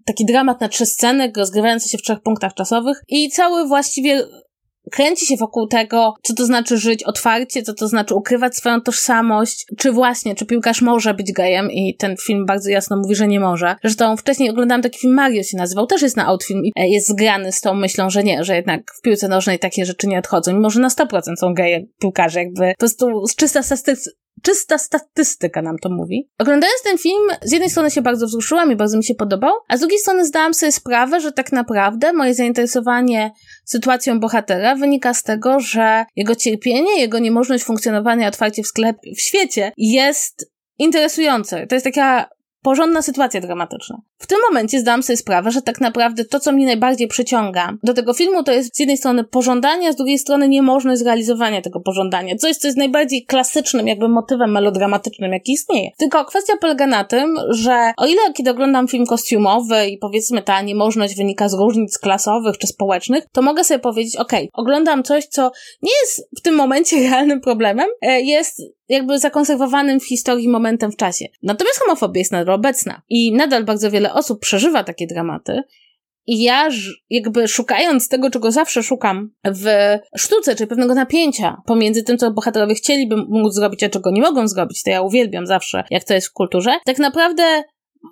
taki 0.06 0.26
dramat 0.26 0.62
na 0.62 0.68
trzy 0.68 0.86
sceny, 0.86 1.32
rozgrywający 1.38 1.90
się 1.90 1.98
w 1.98 2.02
trzech 2.02 2.20
punktach 2.20 2.54
czasowych 2.54 3.02
i 3.08 3.30
cały 3.30 3.68
właściwie 3.68 4.24
kręci 4.92 5.26
się 5.26 5.38
wokół 5.38 5.68
tego, 5.68 6.14
co 6.24 6.34
to 6.34 6.46
znaczy 6.46 6.78
żyć 6.78 7.04
otwarcie, 7.04 7.64
co 7.64 7.74
to 7.74 7.88
znaczy 7.88 8.16
ukrywać 8.16 8.56
swoją 8.56 8.82
tożsamość, 8.82 9.66
czy 9.78 9.92
właśnie, 9.92 10.36
czy 10.36 10.46
piłkarz 10.46 10.82
może 10.82 11.14
być 11.14 11.34
gejem 11.34 11.72
i 11.72 11.96
ten 11.96 12.16
film 12.18 12.46
bardzo 12.46 12.70
jasno 12.70 12.98
mówi, 12.98 13.16
że 13.16 13.28
nie 13.28 13.40
może. 13.40 13.76
Zresztą 13.84 14.18
wcześniej 14.18 14.50
oglądałam 14.50 14.82
taki 14.82 15.00
film 15.00 15.14
Mario 15.14 15.44
się 15.44 15.58
nazywał, 15.58 15.88
też 15.88 16.02
jest 16.02 16.18
na 16.18 16.28
outfilm 16.28 16.66
i 16.66 16.72
e, 16.76 16.90
jest 16.90 17.08
zgrany 17.08 17.52
z 17.52 17.62
tą 17.62 17.74
myślą, 17.74 18.10
że 18.10 18.24
nie, 18.24 18.44
że 18.44 18.56
jednak 18.56 18.82
w 19.00 19.02
piłce 19.02 19.28
nożnej 19.28 19.60
takie 19.60 19.86
rzeczy 19.86 20.08
nie 20.08 20.20
odchodzą, 20.20 20.54
mimo 20.54 20.70
że 20.70 20.80
na 20.80 20.90
100% 20.90 21.36
są 21.40 21.54
geje 21.54 21.86
piłkarze, 22.02 22.40
jakby 22.40 22.72
po 22.72 22.80
prostu 22.80 23.26
z 23.28 23.36
czysta 23.36 23.64
czysta 24.42 24.78
statystyka 24.78 25.62
nam 25.62 25.78
to 25.78 25.90
mówi. 25.90 26.30
Oglądając 26.40 26.82
ten 26.84 26.98
film, 26.98 27.28
z 27.42 27.52
jednej 27.52 27.70
strony 27.70 27.92
się 27.92 28.02
bardzo 28.02 28.26
wzruszyłam 28.26 28.72
i 28.72 28.76
bardzo 28.76 28.98
mi 28.98 29.04
się 29.04 29.16
podobał, 29.16 29.54
a 29.68 29.78
z 29.78 29.80
drugiej 29.80 30.00
strony 30.00 30.26
zdałam 30.26 30.54
sobie 30.54 30.72
sprawę, 30.72 31.22
że 31.22 31.32
tak 31.32 31.52
naprawdę 31.52 32.14
moje 32.14 32.34
zainteresowanie 32.34 33.32
sytuacją 33.66 34.20
bohatera 34.20 34.76
wynika 34.76 35.14
z 35.14 35.24
tego, 35.24 35.60
że 35.60 36.06
jego 36.16 36.36
cierpienie, 36.36 37.00
jego 37.00 37.20
niemożność 37.20 37.64
funkcjonowania 37.64 38.28
otwarcie 38.28 38.64
w 38.64 38.68
sklepie, 38.68 39.16
w 39.16 39.22
świecie 39.22 39.72
jest 39.78 40.52
interesujące. 40.80 41.68
To 41.68 41.76
jest 41.76 41.86
taka 41.86 42.30
porządna 42.62 43.02
sytuacja 43.02 43.42
dramatyczna. 43.42 44.02
W 44.22 44.28
tym 44.28 44.38
momencie 44.50 44.80
zdałam 44.80 45.04
sobie 45.04 45.18
sprawę, 45.18 45.52
że 45.52 45.62
tak 45.62 45.82
naprawdę 45.82 46.26
to, 46.26 46.40
co 46.40 46.52
mnie 46.52 46.66
najbardziej 46.66 47.08
przyciąga 47.08 47.74
do 47.84 47.94
tego 47.94 48.14
filmu, 48.14 48.44
to 48.44 48.52
jest 48.52 48.76
z 48.76 48.80
jednej 48.80 48.98
strony 48.98 49.24
pożądanie, 49.24 49.90
a 49.90 49.92
z 49.92 49.96
drugiej 49.96 50.20
strony 50.20 50.50
niemożność 50.50 51.02
zrealizowania 51.02 51.62
tego 51.62 51.80
pożądania. 51.80 52.36
Coś, 52.36 52.58
co 52.58 52.68
jest 52.68 52.78
najbardziej 52.78 53.26
klasycznym 53.26 53.88
jakby 53.88 54.10
motywem 54.10 54.52
melodramatycznym, 54.52 55.32
jaki 55.32 55.52
istnieje. 55.52 55.90
Tylko 55.98 56.26
kwestia 56.26 56.54
polega 56.62 56.88
na 56.88 57.04
tym, 57.04 57.36
że 57.50 57.94
o 57.98 58.06
ile 58.06 58.22
kiedy 58.34 58.52
oglądam 58.52 58.88
film 58.88 59.06
kostiumowy 59.06 59.88
i 59.88 59.98
powiedzmy 59.98 60.42
ta 60.42 60.62
niemożność 60.62 61.16
wynika 61.16 61.50
z 61.50 61.54
różnic 61.54 61.98
klasowych 61.98 62.58
czy 62.58 62.68
społecznych, 62.68 63.24
to 63.32 63.42
mogę 63.42 63.64
sobie 63.64 63.80
powiedzieć, 63.80 64.16
ok, 64.16 64.32
oglądam 64.54 65.04
coś, 65.04 65.26
co 65.26 65.52
nie 65.82 65.92
jest 66.02 66.30
w 66.40 66.42
tym 66.42 66.56
momencie 66.56 67.00
realnym 67.10 67.42
problemem, 67.42 67.88
e, 68.02 68.22
jest 68.22 68.62
jakby 68.92 69.20
zakonserwowanym 69.20 70.00
w 70.00 70.08
historii 70.08 70.50
momentem 70.50 70.92
w 70.92 70.96
czasie. 70.96 71.26
Natomiast 71.44 71.80
homofobia 71.80 72.20
jest 72.20 72.32
nadal 72.32 72.56
obecna 72.56 73.02
i 73.10 73.34
nadal 73.34 73.64
bardzo 73.64 73.92
wiele 73.92 74.11
osób 74.14 74.40
przeżywa 74.40 74.84
takie 74.84 75.08
dramaty. 75.08 75.62
I 76.28 76.42
ja, 76.44 76.70
jakby 77.10 77.48
szukając 77.48 78.10
tego, 78.10 78.30
czego 78.30 78.52
zawsze 78.52 78.84
szukam 78.84 79.32
w 79.46 79.66
sztuce, 80.18 80.56
czyli 80.56 80.68
pewnego 80.68 80.96
napięcia 80.96 81.58
pomiędzy 81.66 82.04
tym, 82.04 82.18
co 82.18 82.32
bohaterowie 82.32 82.76
chcieliby 82.76 83.16
móc 83.18 83.54
zrobić, 83.54 83.84
a 83.84 83.90
czego 83.90 84.12
nie 84.12 84.22
mogą 84.22 84.48
zrobić, 84.48 84.84
to 84.84 84.90
ja 84.90 85.02
uwielbiam 85.02 85.48
zawsze, 85.48 85.84
jak 85.90 86.04
to 86.04 86.14
jest 86.14 86.28
w 86.28 86.34
kulturze, 86.34 86.72
tak 86.86 87.00
naprawdę 87.00 87.64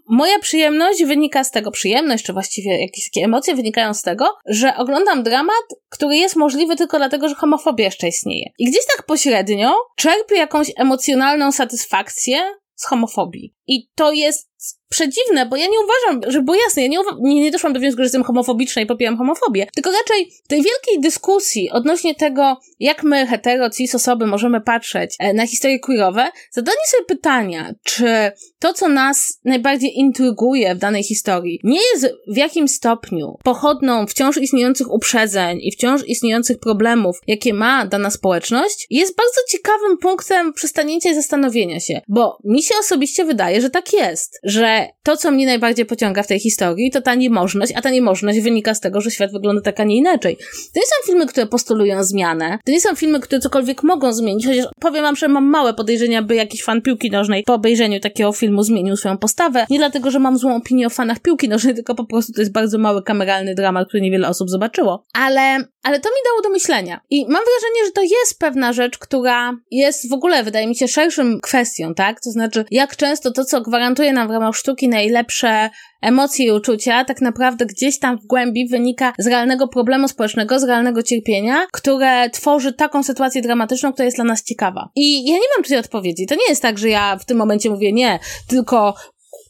Moja 0.08 0.40
przyjemność 0.40 1.04
wynika 1.04 1.44
z 1.44 1.52
tego, 1.52 1.72
przyjemność, 1.72 2.26
czy 2.26 2.34
właściwie 2.34 2.82
jakieś 2.82 3.12
takie 3.12 3.26
emocje 3.26 3.56
wynikają 3.56 3.94
z 3.94 4.02
tego, 4.02 4.26
że 4.46 4.76
oglądam 4.78 5.24
dramat, 5.24 5.64
który 5.90 6.16
jest 6.16 6.36
możliwy 6.36 6.76
tylko 6.76 6.98
dlatego, 6.98 7.30
że 7.30 7.36
homofobia 7.36 7.86
jeszcze 7.86 8.08
istnieje. 8.08 8.50
I 8.60 8.66
gdzieś 8.66 8.86
tak 8.96 9.06
pośrednio 9.06 9.74
czerpię 9.96 10.36
jakąś 10.36 10.72
emocjonalną 10.78 11.52
satysfakcję 11.52 12.38
z 12.76 12.86
homofobii. 12.86 13.54
I 13.68 13.88
to 13.96 14.12
jest 14.12 14.49
przedziwne, 14.90 15.46
bo 15.46 15.56
ja 15.56 15.66
nie 15.66 15.78
uważam, 15.80 16.32
że 16.32 16.42
było 16.42 16.58
jasne, 16.58 16.82
ja 16.82 16.88
nie, 16.88 16.98
nie, 17.20 17.42
nie 17.42 17.52
doszłam 17.52 17.74
do 17.74 17.80
wniosku, 17.80 17.98
że 17.98 18.04
jestem 18.04 18.24
homofobiczna 18.24 18.82
i 18.82 18.86
popieram 18.86 19.18
homofobię, 19.18 19.68
tylko 19.76 19.92
raczej 19.92 20.32
tej 20.48 20.58
wielkiej 20.58 21.02
dyskusji 21.02 21.70
odnośnie 21.72 22.16
tego, 22.16 22.58
jak 22.80 23.04
my, 23.04 23.28
hetero, 23.28 23.70
cis 23.70 23.96
osoby 23.96 24.28
możemy 24.28 24.62
patrzeć 24.62 25.16
e, 25.20 25.34
na 25.34 25.48
historie 25.48 25.80
queerowe, 25.80 26.28
zadanie 26.52 26.78
sobie 26.88 27.06
pytania, 27.06 27.74
czy 27.84 28.32
to, 28.60 28.74
co 28.74 28.90
nas 28.90 29.40
najbardziej 29.44 30.00
intryguje 30.00 30.76
w 30.76 30.78
danej 30.78 31.04
historii, 31.04 31.60
nie 31.64 31.80
jest 31.94 32.16
w 32.28 32.38
jakim 32.38 32.68
stopniu 32.68 33.38
pochodną 33.44 34.08
wciąż 34.08 34.38
istniejących 34.38 34.92
uprzedzeń 34.92 35.60
i 35.62 35.72
wciąż 35.72 36.08
istniejących 36.08 36.60
problemów, 36.60 37.18
jakie 37.28 37.54
ma 37.54 37.86
dana 37.86 38.10
społeczność, 38.10 38.88
jest 38.90 39.16
bardzo 39.16 39.42
ciekawym 39.50 39.98
punktem 39.98 40.54
przystanięcia 40.54 41.10
i 41.10 41.16
zastanowienia 41.16 41.80
się, 41.80 42.02
bo 42.08 42.38
mi 42.44 42.64
się 42.64 42.76
osobiście 42.80 43.26
wydaje, 43.26 43.62
że 43.62 43.70
tak 43.70 43.94
jest, 43.94 44.40
że 44.50 44.88
to, 45.04 45.18
co 45.18 45.32
mnie 45.32 45.46
najbardziej 45.46 45.86
pociąga 45.86 46.24
w 46.24 46.28
tej 46.28 46.40
historii, 46.40 46.92
to 46.92 47.02
ta 47.02 47.16
niemożność, 47.16 47.74
a 47.76 47.82
ta 47.82 47.90
niemożność 47.90 48.40
wynika 48.40 48.74
z 48.74 48.80
tego, 48.80 49.02
że 49.02 49.12
świat 49.12 49.32
wygląda 49.32 49.62
tak, 49.62 49.80
a 49.80 49.84
nie 49.84 49.98
inaczej. 49.98 50.38
To 50.74 50.80
nie 50.80 50.86
są 50.86 51.06
filmy, 51.06 51.26
które 51.26 51.46
postulują 51.46 52.04
zmianę, 52.04 52.60
to 52.66 52.72
nie 52.72 52.82
są 52.82 52.96
filmy, 52.96 53.20
które 53.20 53.42
cokolwiek 53.42 53.84
mogą 53.84 54.14
zmienić, 54.14 54.48
chociaż 54.48 54.66
powiem 54.80 55.04
wam, 55.04 55.16
że 55.16 55.28
mam 55.28 55.46
małe 55.46 55.74
podejrzenia, 55.74 56.22
by 56.22 56.36
jakiś 56.36 56.64
fan 56.64 56.82
piłki 56.82 57.12
nożnej 57.12 57.44
po 57.44 57.54
obejrzeniu 57.54 58.00
takiego 58.00 58.32
filmu 58.32 58.64
zmienił 58.64 58.98
swoją 58.98 59.18
postawę. 59.18 59.66
Nie 59.70 59.78
dlatego, 59.78 60.12
że 60.12 60.20
mam 60.20 60.38
złą 60.38 60.56
opinię 60.56 60.88
o 60.88 60.90
fanach 60.90 61.20
piłki 61.20 61.50
nożnej, 61.50 61.76
tylko 61.80 61.96
po 61.96 62.06
prostu 62.06 62.34
to 62.34 62.42
jest 62.42 62.52
bardzo 62.52 62.78
mały 62.78 63.04
kameralny 63.04 63.56
dramat, 63.56 63.88
który 63.88 64.02
niewiele 64.02 64.28
osób 64.28 64.50
zobaczyło. 64.50 65.06
Ale, 65.14 65.42
ale 65.84 66.00
to 66.00 66.10
mi 66.10 66.22
dało 66.26 66.42
do 66.44 66.50
myślenia. 66.50 67.02
I 67.10 67.22
mam 67.22 67.44
wrażenie, 67.44 67.86
że 67.86 67.92
to 67.92 68.02
jest 68.02 68.40
pewna 68.40 68.74
rzecz, 68.74 68.98
która 68.98 69.54
jest 69.72 70.10
w 70.10 70.14
ogóle, 70.14 70.44
wydaje 70.44 70.68
mi 70.68 70.76
się, 70.76 70.88
szerszym 70.88 71.40
kwestią, 71.42 71.94
tak? 71.94 72.22
To 72.22 72.32
znaczy, 72.32 72.66
jak 72.72 72.96
często 72.96 73.32
to, 73.32 73.46
co 73.46 73.62
gwarantuje 73.62 74.14
nam 74.14 74.28
w 74.40 74.42
ramach 74.42 74.56
sztuki 74.56 74.88
najlepsze 74.88 75.70
emocje 76.02 76.46
i 76.46 76.52
uczucia, 76.52 77.06
tak 77.06 77.22
naprawdę 77.22 77.66
gdzieś 77.66 78.00
tam 78.00 78.18
w 78.18 78.26
głębi 78.26 78.68
wynika 78.68 79.14
z 79.20 79.28
realnego 79.28 79.68
problemu 79.68 80.08
społecznego, 80.08 80.60
z 80.60 80.64
realnego 80.64 81.04
cierpienia, 81.04 81.68
które 81.72 82.30
tworzy 82.30 82.74
taką 82.74 83.04
sytuację 83.04 83.42
dramatyczną, 83.42 83.94
która 83.94 84.06
jest 84.06 84.18
dla 84.18 84.26
nas 84.26 84.44
ciekawa. 84.44 84.90
I 84.96 85.26
ja 85.26 85.34
nie 85.34 85.48
mam 85.56 85.64
tutaj 85.64 85.78
odpowiedzi. 85.78 86.26
To 86.26 86.36
nie 86.36 86.50
jest 86.50 86.62
tak, 86.62 86.78
że 86.78 86.90
ja 86.90 87.18
w 87.18 87.26
tym 87.26 87.38
momencie 87.38 87.70
mówię 87.70 87.94
nie, 87.94 88.20
tylko 88.48 88.96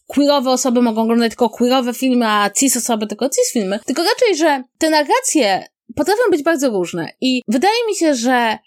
queerowe 0.08 0.50
osoby 0.50 0.82
mogą 0.82 1.02
oglądać 1.02 1.30
tylko 1.30 1.50
queerowe 1.50 1.94
filmy, 1.94 2.26
a 2.28 2.50
cis 2.50 2.78
osoby 2.78 3.08
tylko 3.08 3.30
cis 3.30 3.54
filmy. 3.54 3.80
Tylko 3.86 4.04
raczej, 4.04 4.36
że 4.36 4.64
te 4.78 4.90
narracje 4.90 5.64
potrafią 5.96 6.22
być 6.32 6.44
bardzo 6.44 6.70
różne. 6.70 7.10
I 7.22 7.42
wydaje 7.48 7.88
mi 7.88 7.96
się, 7.96 8.16
że 8.16 8.58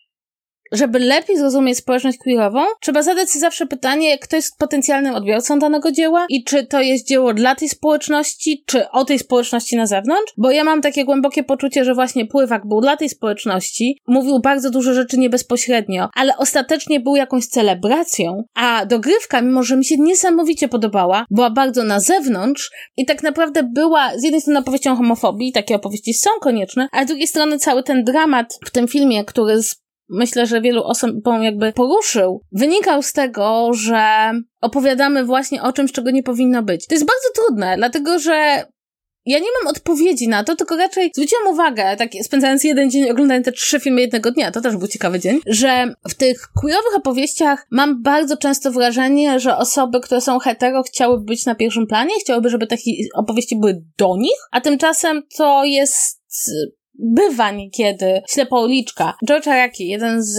żeby 0.72 0.98
lepiej 0.98 1.38
zrozumieć 1.38 1.78
społeczność 1.78 2.18
queerową, 2.18 2.60
trzeba 2.80 3.02
zadać 3.02 3.30
sobie 3.30 3.40
zawsze 3.40 3.66
pytanie, 3.66 4.18
kto 4.18 4.36
jest 4.36 4.58
potencjalnym 4.58 5.14
odbiorcą 5.14 5.58
danego 5.58 5.92
dzieła 5.92 6.26
i 6.28 6.44
czy 6.44 6.66
to 6.66 6.80
jest 6.80 7.08
dzieło 7.08 7.34
dla 7.34 7.54
tej 7.54 7.68
społeczności, 7.68 8.64
czy 8.66 8.90
o 8.90 9.04
tej 9.04 9.18
społeczności 9.18 9.76
na 9.76 9.86
zewnątrz, 9.86 10.32
bo 10.36 10.50
ja 10.50 10.64
mam 10.64 10.80
takie 10.80 11.04
głębokie 11.04 11.44
poczucie, 11.44 11.84
że 11.84 11.94
właśnie 11.94 12.26
Pływak 12.26 12.66
był 12.66 12.80
dla 12.80 12.96
tej 12.96 13.08
społeczności, 13.08 13.98
mówił 14.06 14.40
bardzo 14.40 14.70
dużo 14.70 14.94
rzeczy 14.94 15.18
nie 15.18 15.30
bezpośrednio, 15.30 16.08
ale 16.14 16.36
ostatecznie 16.36 17.00
był 17.00 17.16
jakąś 17.16 17.46
celebracją, 17.46 18.44
a 18.54 18.86
dogrywka, 18.86 19.42
mimo 19.42 19.62
że 19.62 19.76
mi 19.76 19.84
się 19.84 19.94
niesamowicie 19.98 20.68
podobała, 20.68 21.24
była 21.30 21.50
bardzo 21.50 21.84
na 21.84 22.00
zewnątrz 22.00 22.70
i 22.96 23.06
tak 23.06 23.22
naprawdę 23.22 23.62
była 23.74 24.10
z 24.18 24.22
jednej 24.22 24.40
strony 24.40 24.58
opowieścią 24.58 24.96
homofobii, 24.96 25.52
takie 25.52 25.74
opowieści 25.74 26.14
są 26.14 26.30
konieczne, 26.40 26.88
a 26.92 27.04
z 27.04 27.06
drugiej 27.06 27.26
strony 27.26 27.58
cały 27.58 27.82
ten 27.82 28.04
dramat 28.04 28.58
w 28.66 28.70
tym 28.70 28.88
filmie, 28.88 29.24
który 29.24 29.62
z 29.62 29.82
myślę, 30.08 30.46
że 30.46 30.60
wielu 30.60 30.82
osobom 30.84 31.42
jakby 31.42 31.72
poruszył, 31.72 32.42
wynikał 32.52 33.02
z 33.02 33.12
tego, 33.12 33.70
że 33.72 34.32
opowiadamy 34.60 35.24
właśnie 35.24 35.62
o 35.62 35.72
czymś, 35.72 35.92
czego 35.92 36.10
nie 36.10 36.22
powinno 36.22 36.62
być. 36.62 36.86
To 36.86 36.94
jest 36.94 37.06
bardzo 37.06 37.28
trudne, 37.34 37.74
dlatego 37.76 38.18
że 38.18 38.64
ja 39.26 39.38
nie 39.38 39.46
mam 39.60 39.70
odpowiedzi 39.70 40.28
na 40.28 40.44
to, 40.44 40.56
tylko 40.56 40.76
raczej 40.76 41.10
zwróciłam 41.14 41.46
uwagę, 41.46 41.96
tak 41.96 42.10
spędzając 42.22 42.64
jeden 42.64 42.90
dzień 42.90 43.10
oglądając 43.10 43.44
te 43.44 43.52
trzy 43.52 43.80
filmy 43.80 44.00
jednego 44.00 44.30
dnia, 44.30 44.50
to 44.50 44.60
też 44.60 44.76
był 44.76 44.88
ciekawy 44.88 45.20
dzień, 45.20 45.40
że 45.46 45.94
w 46.08 46.14
tych 46.14 46.48
queerowych 46.60 46.94
opowieściach 46.96 47.66
mam 47.70 48.02
bardzo 48.02 48.36
często 48.36 48.70
wrażenie, 48.70 49.40
że 49.40 49.56
osoby, 49.56 50.00
które 50.00 50.20
są 50.20 50.38
hetero 50.38 50.82
chciałyby 50.82 51.24
być 51.24 51.46
na 51.46 51.54
pierwszym 51.54 51.86
planie, 51.86 52.14
chciałyby, 52.20 52.48
żeby 52.48 52.66
takie 52.66 52.90
opowieści 53.14 53.56
były 53.60 53.82
do 53.98 54.16
nich, 54.16 54.38
a 54.50 54.60
tymczasem 54.60 55.22
to 55.36 55.64
jest 55.64 56.22
bywa 57.02 57.50
niekiedy 57.50 58.22
ślepouliczka. 58.28 59.14
George 59.26 59.48
Araki, 59.48 59.88
jeden 59.88 60.22
z 60.22 60.38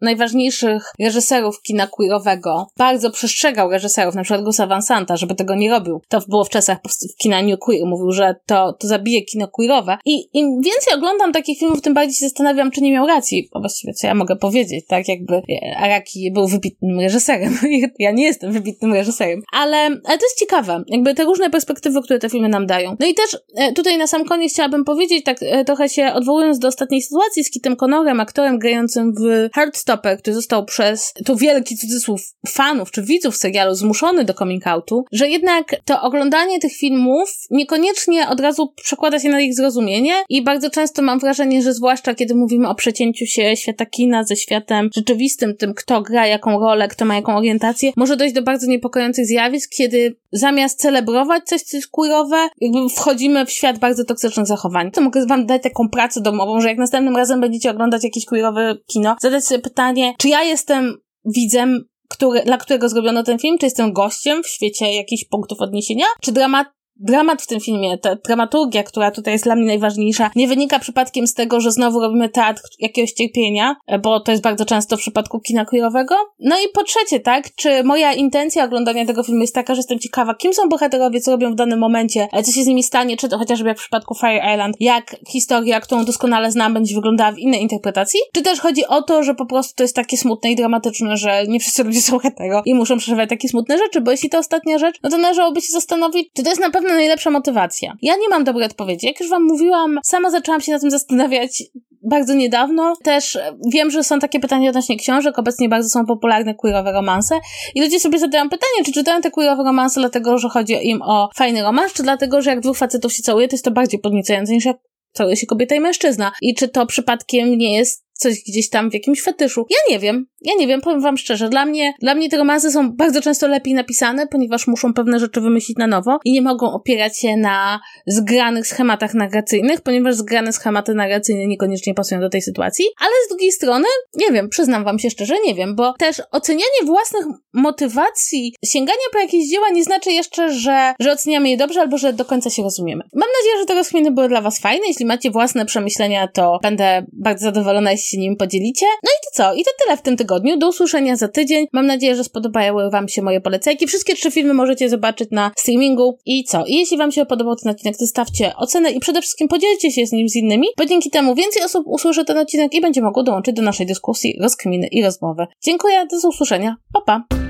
najważniejszych 0.00 0.92
reżyserów 1.00 1.62
kina 1.62 1.86
queerowego 1.86 2.66
bardzo 2.78 3.10
przestrzegał 3.10 3.70
reżyserów, 3.70 4.14
na 4.14 4.22
przykład 4.22 4.44
Gusa 4.44 4.66
Van 4.66 4.82
Santa, 4.82 5.16
żeby 5.16 5.34
tego 5.34 5.54
nie 5.54 5.70
robił. 5.70 6.00
To 6.08 6.20
było 6.28 6.44
w 6.44 6.48
czasach 6.48 6.78
kina 7.18 7.42
New 7.42 7.58
Queer. 7.58 7.86
Mówił, 7.86 8.12
że 8.12 8.34
to, 8.46 8.72
to 8.72 8.86
zabije 8.86 9.22
kino 9.22 9.48
queerowe. 9.48 9.98
I 10.04 10.28
im 10.32 10.60
więcej 10.60 10.94
oglądam 10.94 11.32
takich 11.32 11.58
filmów, 11.58 11.82
tym 11.82 11.94
bardziej 11.94 12.14
się 12.14 12.26
zastanawiam, 12.26 12.70
czy 12.70 12.80
nie 12.80 12.92
miał 12.92 13.06
racji. 13.06 13.48
Bo 13.52 13.60
właściwie 13.60 13.92
co 13.92 14.06
ja 14.06 14.14
mogę 14.14 14.36
powiedzieć, 14.36 14.84
tak? 14.88 15.08
Jakby 15.08 15.42
Araki 15.76 16.32
był 16.32 16.48
wybitnym 16.48 17.00
reżyserem. 17.00 17.58
ja 17.98 18.10
nie 18.10 18.24
jestem 18.24 18.52
wybitnym 18.52 18.92
reżyserem. 18.92 19.42
Ale, 19.52 19.76
ale 19.76 20.18
to 20.18 20.26
jest 20.26 20.38
ciekawe. 20.38 20.84
Jakby 20.88 21.14
te 21.14 21.24
różne 21.24 21.50
perspektywy, 21.50 22.02
które 22.02 22.18
te 22.18 22.28
filmy 22.28 22.48
nam 22.48 22.66
dają. 22.66 22.96
No 23.00 23.06
i 23.06 23.14
też 23.14 23.38
e, 23.56 23.72
tutaj 23.72 23.98
na 23.98 24.06
sam 24.06 24.24
koniec 24.24 24.52
chciałabym 24.52 24.84
powiedzieć, 24.84 25.24
tak 25.24 25.36
e, 25.40 25.64
trochę 25.64 25.88
się 25.88 26.12
odwołując 26.12 26.58
do 26.58 26.68
ostatniej 26.68 27.02
sytuacji 27.02 27.44
z 27.44 27.50
Kitem 27.50 27.76
Connorem, 27.76 28.20
aktorem 28.20 28.58
grającym 28.58 29.12
w 29.14 29.48
Hard 29.54 29.78
Stopper, 29.96 30.18
który 30.18 30.34
został 30.34 30.64
przez 30.64 31.12
tu 31.24 31.36
wielki 31.36 31.76
cudzysłów 31.76 32.20
fanów 32.48 32.90
czy 32.90 33.02
widzów 33.02 33.36
serialu 33.36 33.74
zmuszony 33.74 34.24
do 34.24 34.34
coming 34.34 34.66
outu, 34.66 35.04
że 35.12 35.28
jednak 35.28 35.76
to 35.84 36.02
oglądanie 36.02 36.58
tych 36.58 36.72
filmów 36.72 37.30
niekoniecznie 37.50 38.28
od 38.28 38.40
razu 38.40 38.72
przekłada 38.82 39.18
się 39.18 39.28
na 39.28 39.40
ich 39.40 39.54
zrozumienie 39.54 40.14
i 40.28 40.44
bardzo 40.44 40.70
często 40.70 41.02
mam 41.02 41.18
wrażenie, 41.18 41.62
że 41.62 41.74
zwłaszcza 41.74 42.14
kiedy 42.14 42.34
mówimy 42.34 42.68
o 42.68 42.74
przecięciu 42.74 43.26
się 43.26 43.56
świata 43.56 43.86
kina 43.86 44.24
ze 44.24 44.36
światem 44.36 44.90
rzeczywistym, 44.94 45.56
tym 45.56 45.74
kto 45.74 46.02
gra 46.02 46.26
jaką 46.26 46.60
rolę, 46.60 46.88
kto 46.88 47.04
ma 47.04 47.14
jaką 47.14 47.36
orientację, 47.36 47.92
może 47.96 48.16
dojść 48.16 48.34
do 48.34 48.42
bardzo 48.42 48.66
niepokojących 48.66 49.26
zjawisk, 49.26 49.70
kiedy 49.76 50.16
zamiast 50.38 50.80
celebrować 50.80 51.44
coś, 51.44 51.62
co 51.62 51.76
jest 51.76 51.88
queerowe, 51.90 52.48
jakby 52.60 52.88
wchodzimy 52.88 53.46
w 53.46 53.50
świat 53.50 53.78
bardzo 53.78 54.04
toksycznych 54.04 54.46
zachowań. 54.46 54.90
To 54.90 55.00
mogę 55.00 55.26
wam 55.26 55.46
dać 55.46 55.62
taką 55.62 55.88
pracę 55.88 56.20
domową, 56.20 56.60
że 56.60 56.68
jak 56.68 56.78
następnym 56.78 57.16
razem 57.16 57.40
będziecie 57.40 57.70
oglądać 57.70 58.04
jakieś 58.04 58.24
queerowe 58.24 58.74
kino, 58.86 59.16
zadać 59.20 59.44
sobie 59.44 59.60
pytanie, 59.60 60.14
czy 60.18 60.28
ja 60.28 60.42
jestem 60.42 60.94
widzem, 61.24 61.84
który, 62.08 62.42
dla 62.42 62.56
którego 62.56 62.88
zrobiono 62.88 63.22
ten 63.22 63.38
film, 63.38 63.58
czy 63.58 63.66
jestem 63.66 63.92
gościem 63.92 64.42
w 64.42 64.48
świecie 64.48 64.92
jakichś 64.92 65.24
punktów 65.24 65.60
odniesienia, 65.60 66.06
czy 66.22 66.32
dramat 66.32 66.66
dramat 67.00 67.42
w 67.42 67.46
tym 67.46 67.60
filmie, 67.60 67.98
ta 67.98 68.16
dramaturgia, 68.16 68.82
która 68.82 69.10
tutaj 69.10 69.32
jest 69.32 69.44
dla 69.44 69.56
mnie 69.56 69.66
najważniejsza, 69.66 70.30
nie 70.36 70.48
wynika 70.48 70.78
przypadkiem 70.78 71.26
z 71.26 71.34
tego, 71.34 71.60
że 71.60 71.72
znowu 71.72 72.00
robimy 72.00 72.28
teatr 72.28 72.62
jakiegoś 72.78 73.12
cierpienia, 73.12 73.76
bo 74.02 74.20
to 74.20 74.32
jest 74.32 74.42
bardzo 74.42 74.64
często 74.64 74.96
w 74.96 75.00
przypadku 75.00 75.40
kina 75.40 75.64
queerowego. 75.64 76.14
No 76.40 76.56
i 76.56 76.68
po 76.74 76.82
trzecie, 76.82 77.20
tak, 77.20 77.54
czy 77.54 77.84
moja 77.84 78.12
intencja 78.12 78.64
oglądania 78.64 79.06
tego 79.06 79.22
filmu 79.22 79.40
jest 79.40 79.54
taka, 79.54 79.74
że 79.74 79.78
jestem 79.78 79.98
ciekawa, 79.98 80.34
kim 80.34 80.54
są 80.54 80.68
bohaterowie, 80.68 81.20
co 81.20 81.30
robią 81.30 81.52
w 81.52 81.54
danym 81.54 81.78
momencie, 81.78 82.28
co 82.44 82.52
się 82.52 82.62
z 82.62 82.66
nimi 82.66 82.82
stanie, 82.82 83.16
czy 83.16 83.28
to 83.28 83.38
chociażby 83.38 83.68
jak 83.68 83.78
w 83.78 83.80
przypadku 83.80 84.14
Fire 84.14 84.52
Island, 84.54 84.76
jak 84.80 85.16
historia, 85.28 85.80
którą 85.80 86.04
doskonale 86.04 86.50
znam, 86.50 86.74
będzie 86.74 86.94
wyglądała 86.94 87.32
w 87.32 87.38
innej 87.38 87.62
interpretacji, 87.62 88.20
czy 88.32 88.42
też 88.42 88.60
chodzi 88.60 88.86
o 88.86 89.02
to, 89.02 89.22
że 89.22 89.34
po 89.34 89.46
prostu 89.46 89.74
to 89.76 89.82
jest 89.84 89.96
takie 89.96 90.16
smutne 90.16 90.50
i 90.50 90.56
dramatyczne, 90.56 91.16
że 91.16 91.46
nie 91.48 91.60
wszyscy 91.60 91.84
ludzie 91.84 92.02
są 92.02 92.18
hetero 92.18 92.62
i 92.64 92.74
muszą 92.74 92.98
przeżywać 92.98 93.28
takie 93.28 93.48
smutne 93.48 93.78
rzeczy, 93.78 94.00
bo 94.00 94.10
jeśli 94.10 94.30
to 94.30 94.38
ostatnia 94.38 94.78
rzecz, 94.78 94.96
no 95.02 95.10
to 95.10 95.18
należałoby 95.18 95.60
się 95.60 95.72
zastanowić, 95.72 96.28
czy 96.34 96.42
to 96.42 96.48
jest 96.48 96.60
na 96.60 96.70
pewno 96.70 96.85
pewno 96.86 97.00
najlepsza 97.00 97.30
motywacja. 97.30 97.92
Ja 98.02 98.16
nie 98.16 98.28
mam 98.28 98.44
dobrej 98.44 98.66
odpowiedzi. 98.66 99.06
Jak 99.06 99.20
już 99.20 99.30
wam 99.30 99.44
mówiłam, 99.44 99.98
sama 100.04 100.30
zaczęłam 100.30 100.60
się 100.60 100.72
na 100.72 100.78
tym 100.78 100.90
zastanawiać 100.90 101.62
bardzo 102.10 102.34
niedawno. 102.34 102.94
Też 103.04 103.38
wiem, 103.72 103.90
że 103.90 104.04
są 104.04 104.18
takie 104.18 104.40
pytania 104.40 104.68
odnośnie 104.68 104.96
książek. 104.96 105.38
Obecnie 105.38 105.68
bardzo 105.68 105.88
są 105.88 106.06
popularne 106.06 106.54
queerowe 106.54 106.92
romanse. 106.92 107.38
I 107.74 107.80
ludzie 107.80 108.00
sobie 108.00 108.18
zadają 108.18 108.44
pytanie, 108.44 108.84
czy 108.84 108.92
czytają 108.92 109.20
te 109.20 109.30
queerowe 109.30 109.64
romanse 109.64 110.00
dlatego, 110.00 110.38
że 110.38 110.48
chodzi 110.48 110.88
im 110.88 111.02
o 111.02 111.28
fajny 111.36 111.62
romans, 111.62 111.92
czy 111.92 112.02
dlatego, 112.02 112.42
że 112.42 112.50
jak 112.50 112.60
dwóch 112.60 112.76
facetów 112.76 113.12
się 113.12 113.22
całuje, 113.22 113.48
to 113.48 113.54
jest 113.54 113.64
to 113.64 113.70
bardziej 113.70 114.00
podniecające 114.00 114.52
niż 114.52 114.64
jak 114.64 114.76
całuje 115.12 115.36
się 115.36 115.46
kobieta 115.46 115.74
i 115.74 115.80
mężczyzna. 115.80 116.32
I 116.42 116.54
czy 116.54 116.68
to 116.68 116.86
przypadkiem 116.86 117.58
nie 117.58 117.76
jest 117.76 118.05
coś 118.16 118.34
gdzieś 118.48 118.70
tam 118.70 118.90
w 118.90 118.94
jakimś 118.94 119.22
fetyszu. 119.22 119.66
Ja 119.70 119.94
nie 119.94 119.98
wiem. 119.98 120.26
Ja 120.40 120.52
nie 120.58 120.66
wiem, 120.66 120.80
powiem 120.80 121.00
wam 121.00 121.16
szczerze. 121.16 121.48
Dla 121.48 121.66
mnie, 121.66 121.94
dla 122.00 122.14
mnie 122.14 122.28
te 122.28 122.36
romanse 122.36 122.70
są 122.70 122.92
bardzo 122.92 123.22
często 123.22 123.46
lepiej 123.48 123.74
napisane, 123.74 124.26
ponieważ 124.26 124.66
muszą 124.66 124.94
pewne 124.94 125.18
rzeczy 125.18 125.40
wymyślić 125.40 125.78
na 125.78 125.86
nowo 125.86 126.18
i 126.24 126.32
nie 126.32 126.42
mogą 126.42 126.72
opierać 126.72 127.20
się 127.20 127.36
na 127.36 127.80
zgranych 128.06 128.66
schematach 128.66 129.14
narracyjnych, 129.14 129.80
ponieważ 129.80 130.14
zgrane 130.14 130.52
schematy 130.52 130.94
narracyjne 130.94 131.46
niekoniecznie 131.46 131.94
pasują 131.94 132.20
do 132.20 132.28
tej 132.28 132.42
sytuacji. 132.42 132.84
Ale 133.00 133.12
z 133.26 133.28
drugiej 133.28 133.52
strony, 133.52 133.86
nie 134.14 134.32
wiem, 134.32 134.48
przyznam 134.48 134.84
wam 134.84 134.98
się 134.98 135.10
szczerze, 135.10 135.34
nie 135.44 135.54
wiem, 135.54 135.76
bo 135.76 135.94
też 135.98 136.22
ocenianie 136.32 136.82
własnych 136.84 137.24
motywacji, 137.52 138.54
sięgania 138.64 138.98
po 139.12 139.18
jakieś 139.18 139.50
dzieła 139.50 139.70
nie 139.70 139.84
znaczy 139.84 140.12
jeszcze, 140.12 140.52
że, 140.52 140.94
że 141.00 141.12
oceniamy 141.12 141.50
je 141.50 141.56
dobrze 141.56 141.80
albo 141.80 141.98
że 141.98 142.12
do 142.12 142.24
końca 142.24 142.50
się 142.50 142.62
rozumiemy. 142.62 143.04
Mam 143.14 143.28
nadzieję, 143.40 143.58
że 143.60 143.66
te 143.66 143.74
rozkminy 143.74 144.10
były 144.10 144.28
dla 144.28 144.40
was 144.40 144.58
fajne. 144.58 144.86
Jeśli 144.88 145.06
macie 145.06 145.30
własne 145.30 145.66
przemyślenia, 145.66 146.28
to 146.28 146.58
będę 146.62 147.06
bardzo 147.12 147.44
zadowolona, 147.44 147.92
się 148.06 148.18
nim 148.18 148.36
podzielicie. 148.36 148.86
No 148.86 149.10
i 149.10 149.18
to 149.24 149.30
co? 149.32 149.54
I 149.54 149.64
to 149.64 149.70
tyle 149.84 149.96
w 149.96 150.02
tym 150.02 150.16
tygodniu. 150.16 150.58
Do 150.58 150.68
usłyszenia 150.68 151.16
za 151.16 151.28
tydzień. 151.28 151.66
Mam 151.72 151.86
nadzieję, 151.86 152.16
że 152.16 152.24
spodobały 152.24 152.90
Wam 152.90 153.08
się 153.08 153.22
moje 153.22 153.40
polecajki. 153.40 153.86
Wszystkie 153.86 154.14
trzy 154.14 154.30
filmy 154.30 154.54
możecie 154.54 154.88
zobaczyć 154.88 155.28
na 155.30 155.50
streamingu. 155.56 156.18
I 156.26 156.44
co? 156.44 156.64
I 156.66 156.74
jeśli 156.74 156.98
Wam 156.98 157.12
się 157.12 157.26
podobał 157.26 157.56
ten 157.56 157.72
odcinek, 157.72 157.96
to 157.96 158.06
stawcie 158.06 158.56
ocenę 158.56 158.90
i 158.90 159.00
przede 159.00 159.20
wszystkim 159.20 159.48
podzielcie 159.48 159.90
się 159.90 160.06
z 160.06 160.12
nim 160.12 160.28
z 160.28 160.36
innymi, 160.36 160.66
bo 160.78 160.86
dzięki 160.86 161.10
temu 161.10 161.34
więcej 161.34 161.62
osób 161.62 161.82
usłyszy 161.86 162.24
ten 162.24 162.38
odcinek 162.38 162.74
i 162.74 162.80
będzie 162.80 163.02
mogło 163.02 163.22
dołączyć 163.22 163.56
do 163.56 163.62
naszej 163.62 163.86
dyskusji, 163.86 164.38
rozkminy 164.40 164.86
i 164.92 165.02
rozmowy. 165.02 165.46
Dziękuję, 165.64 166.06
do 166.10 166.28
usłyszenia. 166.28 166.76
Pa, 166.92 167.00
pa! 167.00 167.45